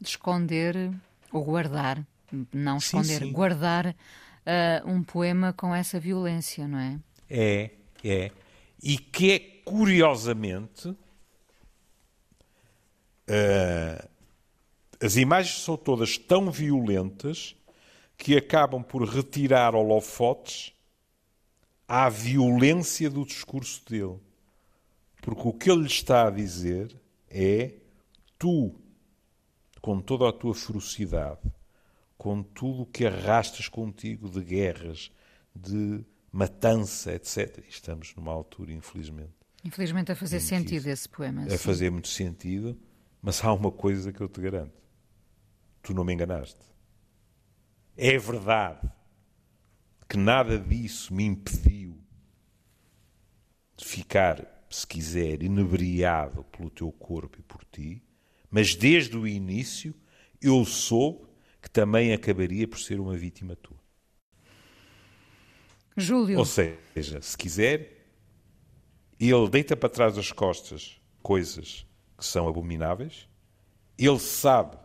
esconder 0.00 0.92
ou 1.32 1.44
guardar, 1.44 2.04
não 2.52 2.76
esconder, 2.76 3.20
sim, 3.20 3.26
sim. 3.26 3.32
guardar 3.32 3.86
uh, 3.86 4.90
um 4.90 5.02
poema 5.02 5.52
com 5.52 5.74
essa 5.74 5.98
violência, 5.98 6.68
não 6.68 6.78
é? 6.78 6.98
É, 7.28 7.70
é. 8.04 8.30
E 8.82 8.98
que 8.98 9.32
é 9.32 9.38
curiosamente 9.64 10.94
Uh, 13.28 14.08
as 15.00 15.16
imagens 15.16 15.62
são 15.62 15.76
todas 15.76 16.16
tão 16.16 16.50
violentas 16.50 17.54
que 18.18 18.36
acabam 18.36 18.82
por 18.82 19.08
retirar 19.08 19.74
holofotes 19.74 20.74
à 21.86 22.10
violência 22.10 23.08
do 23.08 23.24
discurso 23.24 23.82
dele. 23.88 24.18
Porque 25.22 25.48
o 25.48 25.52
que 25.52 25.70
ele 25.70 25.82
lhe 25.82 25.86
está 25.86 26.26
a 26.26 26.30
dizer 26.30 26.94
é: 27.30 27.76
tu, 28.38 28.74
com 29.80 30.00
toda 30.00 30.28
a 30.28 30.32
tua 30.32 30.54
ferocidade, 30.54 31.40
com 32.18 32.42
tudo 32.42 32.82
o 32.82 32.86
que 32.86 33.06
arrastas 33.06 33.68
contigo 33.68 34.28
de 34.28 34.42
guerras, 34.42 35.10
de 35.54 36.04
matança, 36.30 37.14
etc. 37.14 37.64
Estamos 37.68 38.14
numa 38.14 38.32
altura, 38.32 38.72
infelizmente. 38.72 39.32
Infelizmente, 39.64 40.12
a 40.12 40.16
fazer 40.16 40.40
sentido 40.40 40.88
esse 40.88 41.08
poema. 41.08 41.46
A 41.46 41.56
fazer 41.56 41.90
muito 41.90 42.08
sentido 42.08 42.76
mas 43.22 43.42
há 43.44 43.52
uma 43.52 43.70
coisa 43.70 44.12
que 44.12 44.20
eu 44.20 44.28
te 44.28 44.40
garanto: 44.40 44.72
tu 45.82 45.92
não 45.92 46.04
me 46.04 46.12
enganaste. 46.12 46.67
É 48.00 48.16
verdade 48.16 48.88
que 50.08 50.16
nada 50.16 50.56
disso 50.56 51.12
me 51.12 51.24
impediu 51.24 52.00
de 53.76 53.84
ficar, 53.84 54.64
se 54.70 54.86
quiser, 54.86 55.42
inebriado 55.42 56.44
pelo 56.44 56.70
teu 56.70 56.92
corpo 56.92 57.40
e 57.40 57.42
por 57.42 57.64
ti, 57.64 58.00
mas 58.48 58.76
desde 58.76 59.16
o 59.16 59.26
início 59.26 59.92
eu 60.40 60.64
soube 60.64 61.26
que 61.60 61.68
também 61.68 62.12
acabaria 62.12 62.68
por 62.68 62.78
ser 62.78 63.00
uma 63.00 63.16
vítima 63.16 63.56
tua. 63.56 63.76
Júlio. 65.96 66.38
Ou 66.38 66.44
seja, 66.44 67.20
se 67.20 67.36
quiser, 67.36 68.06
ele 69.18 69.48
deita 69.50 69.76
para 69.76 69.88
trás 69.88 70.14
das 70.14 70.30
costas 70.30 71.00
coisas 71.20 71.84
que 72.16 72.24
são 72.24 72.46
abomináveis, 72.46 73.28
ele 73.98 74.20
sabe 74.20 74.78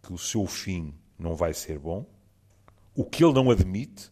que 0.00 0.12
o 0.12 0.18
seu 0.18 0.46
fim 0.46 0.94
não 1.18 1.34
vai 1.34 1.52
ser 1.52 1.80
bom, 1.80 2.13
o 2.94 3.04
que 3.04 3.24
ele 3.24 3.34
não 3.34 3.50
admite 3.50 4.10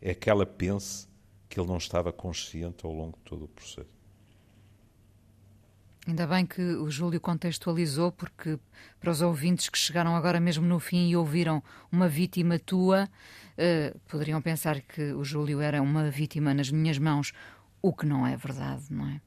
é 0.00 0.14
que 0.14 0.30
ela 0.30 0.46
pense 0.46 1.08
que 1.48 1.58
ele 1.58 1.68
não 1.68 1.78
estava 1.78 2.12
consciente 2.12 2.84
ao 2.84 2.92
longo 2.92 3.16
de 3.16 3.24
todo 3.24 3.44
o 3.44 3.48
processo. 3.48 3.94
Ainda 6.06 6.26
bem 6.26 6.44
que 6.44 6.60
o 6.60 6.90
Júlio 6.90 7.18
contextualizou, 7.18 8.12
porque 8.12 8.58
para 9.00 9.10
os 9.10 9.22
ouvintes 9.22 9.70
que 9.70 9.78
chegaram 9.78 10.14
agora 10.14 10.38
mesmo 10.38 10.66
no 10.66 10.78
fim 10.78 11.08
e 11.08 11.16
ouviram 11.16 11.62
uma 11.90 12.06
vítima 12.06 12.58
tua, 12.58 13.08
uh, 13.08 13.98
poderiam 14.00 14.42
pensar 14.42 14.82
que 14.82 15.12
o 15.12 15.24
Júlio 15.24 15.60
era 15.60 15.80
uma 15.80 16.10
vítima 16.10 16.52
nas 16.52 16.70
minhas 16.70 16.98
mãos, 16.98 17.32
o 17.80 17.92
que 17.92 18.04
não 18.04 18.26
é 18.26 18.36
verdade, 18.36 18.84
não 18.90 19.08
é? 19.08 19.20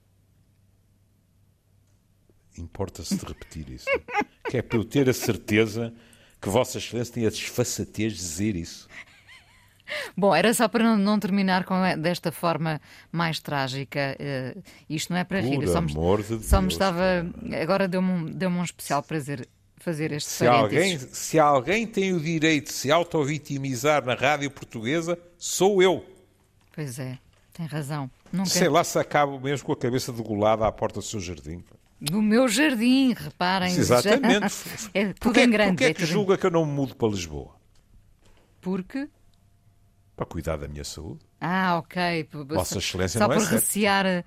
Importa-se 2.59 3.17
de 3.17 3.25
repetir 3.25 3.69
isso. 3.69 3.87
que 4.47 4.57
é 4.57 4.61
para 4.61 4.77
eu 4.77 4.85
ter 4.85 5.09
a 5.09 5.13
certeza 5.13 5.93
que 6.41 6.49
Vossa 6.49 6.77
Excelência 6.77 7.13
tem 7.13 7.25
a 7.25 7.29
desfaçatez 7.29 8.13
de 8.13 8.19
dizer 8.19 8.55
isso. 8.55 8.87
Bom, 10.15 10.35
era 10.35 10.53
só 10.53 10.67
para 10.67 10.83
não, 10.83 10.97
não 10.97 11.19
terminar 11.19 11.63
com 11.63 11.75
desta 11.97 12.31
forma 12.31 12.81
mais 13.11 13.39
trágica. 13.39 14.15
eh, 14.19 14.57
isto 14.89 15.13
não 15.13 15.17
é 15.17 15.23
para 15.23 15.39
rir. 15.39 15.55
Por 15.55 15.63
eu 15.63 15.71
Só 15.71 15.81
me, 15.81 15.91
amor 15.91 16.21
de 16.21 16.43
só 16.43 16.61
me 16.61 16.67
Deus, 16.67 16.73
estava. 16.73 17.03
Agora 17.61 17.87
deu-me 17.87 18.11
um, 18.11 18.25
deu 18.25 18.49
um 18.49 18.63
especial 18.63 19.01
prazer 19.01 19.47
fazer 19.77 20.11
este 20.11 20.29
Se 20.29 20.45
alguém, 20.45 20.99
se 20.99 21.39
alguém 21.39 21.87
tem 21.87 22.13
o 22.13 22.19
direito 22.19 22.67
de 22.67 22.73
se 22.73 22.91
auto-vitimizar 22.91 24.03
na 24.03 24.15
rádio 24.15 24.51
portuguesa, 24.51 25.17
sou 25.37 25.81
eu. 25.81 26.05
Pois 26.73 26.99
é, 26.99 27.17
tem 27.53 27.65
razão. 27.65 28.09
Nunca... 28.31 28.49
Sei 28.49 28.67
lá 28.67 28.83
se 28.83 28.99
acabo 28.99 29.39
mesmo 29.39 29.65
com 29.65 29.71
a 29.71 29.77
cabeça 29.77 30.11
degolada 30.11 30.67
à 30.67 30.71
porta 30.71 30.99
do 30.99 31.05
seu 31.05 31.19
jardim. 31.19 31.63
No 31.99 32.21
meu 32.21 32.47
jardim, 32.47 33.13
reparem. 33.13 33.73
Exatamente. 33.75 34.49
já- 34.49 34.89
É 34.93 35.05
tudo 35.07 35.15
Porquê, 35.19 35.41
em 35.43 35.49
grande. 35.49 35.71
porquê 35.71 35.83
é 35.85 35.89
é 35.89 35.93
que 35.93 36.03
em- 36.03 36.05
julga 36.07 36.37
que 36.37 36.45
eu 36.45 36.51
não 36.51 36.65
me 36.65 36.71
mudo 36.71 36.95
para 36.95 37.07
Lisboa? 37.09 37.55
Porque. 38.61 39.09
Para 40.15 40.25
cuidar 40.25 40.57
da 40.57 40.67
minha 40.67 40.83
saúde? 40.83 41.19
Ah, 41.39 41.77
ok. 41.77 42.27
Vossa 42.49 42.79
Excelência 42.79 43.19
Só 43.19 43.27
não 43.27 43.33
é 43.35 43.37
para 43.37 43.49
recear 43.49 44.05
eh, 44.07 44.23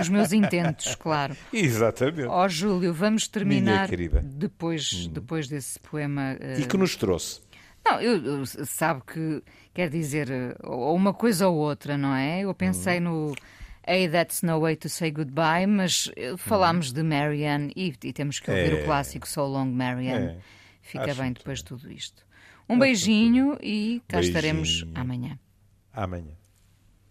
os 0.00 0.08
meus 0.08 0.32
intentos, 0.32 0.94
claro. 0.94 1.36
Exatamente. 1.52 2.26
Ó 2.28 2.48
Júlio, 2.48 2.94
vamos 2.94 3.28
terminar 3.28 3.86
querida. 3.88 4.20
Hum. 4.24 4.30
depois, 4.38 5.06
depois 5.08 5.46
desse 5.46 5.78
poema. 5.78 6.36
eh, 6.40 6.60
E 6.60 6.64
que 6.66 6.76
nos 6.78 6.96
trouxe? 6.96 7.40
Não, 7.84 8.00
eu, 8.00 8.16
eu- 8.24 8.46
sabe 8.46 9.02
que 9.06 9.42
quer 9.74 9.90
dizer 9.90 10.28
ou 10.64 10.94
uma 10.96 11.12
coisa 11.12 11.48
ou 11.48 11.56
outra, 11.56 11.98
não 11.98 12.14
é? 12.14 12.40
Eu 12.40 12.54
pensei 12.54 12.98
no 12.98 13.34
Hey, 13.90 14.06
That's 14.06 14.42
No 14.42 14.60
Way 14.60 14.76
to 14.76 14.88
Say 14.90 15.10
Goodbye, 15.10 15.66
mas 15.66 16.10
eh, 16.14 16.36
falámos 16.36 16.92
de 16.92 17.02
Marianne 17.02 17.72
e, 17.74 17.94
e 18.04 18.12
temos 18.12 18.38
que 18.38 18.50
ouvir. 18.50 18.74
É. 18.74 18.82
o 18.82 18.84
clássico 18.84 19.26
So 19.26 19.46
Long 19.46 19.72
Marianne. 19.72 20.26
É. 20.26 20.36
Fica 20.82 21.04
Acho 21.06 21.22
bem 21.22 21.32
depois 21.32 21.60
de 21.60 21.64
tudo 21.64 21.90
isto. 21.90 22.22
Um 22.68 22.78
beijinho 22.78 23.56
e 23.62 24.02
cá 24.06 24.20
estaremos 24.20 24.68
Beijinho. 24.82 24.92
amanhã. 24.94 25.38
Amanhã. 25.90 26.36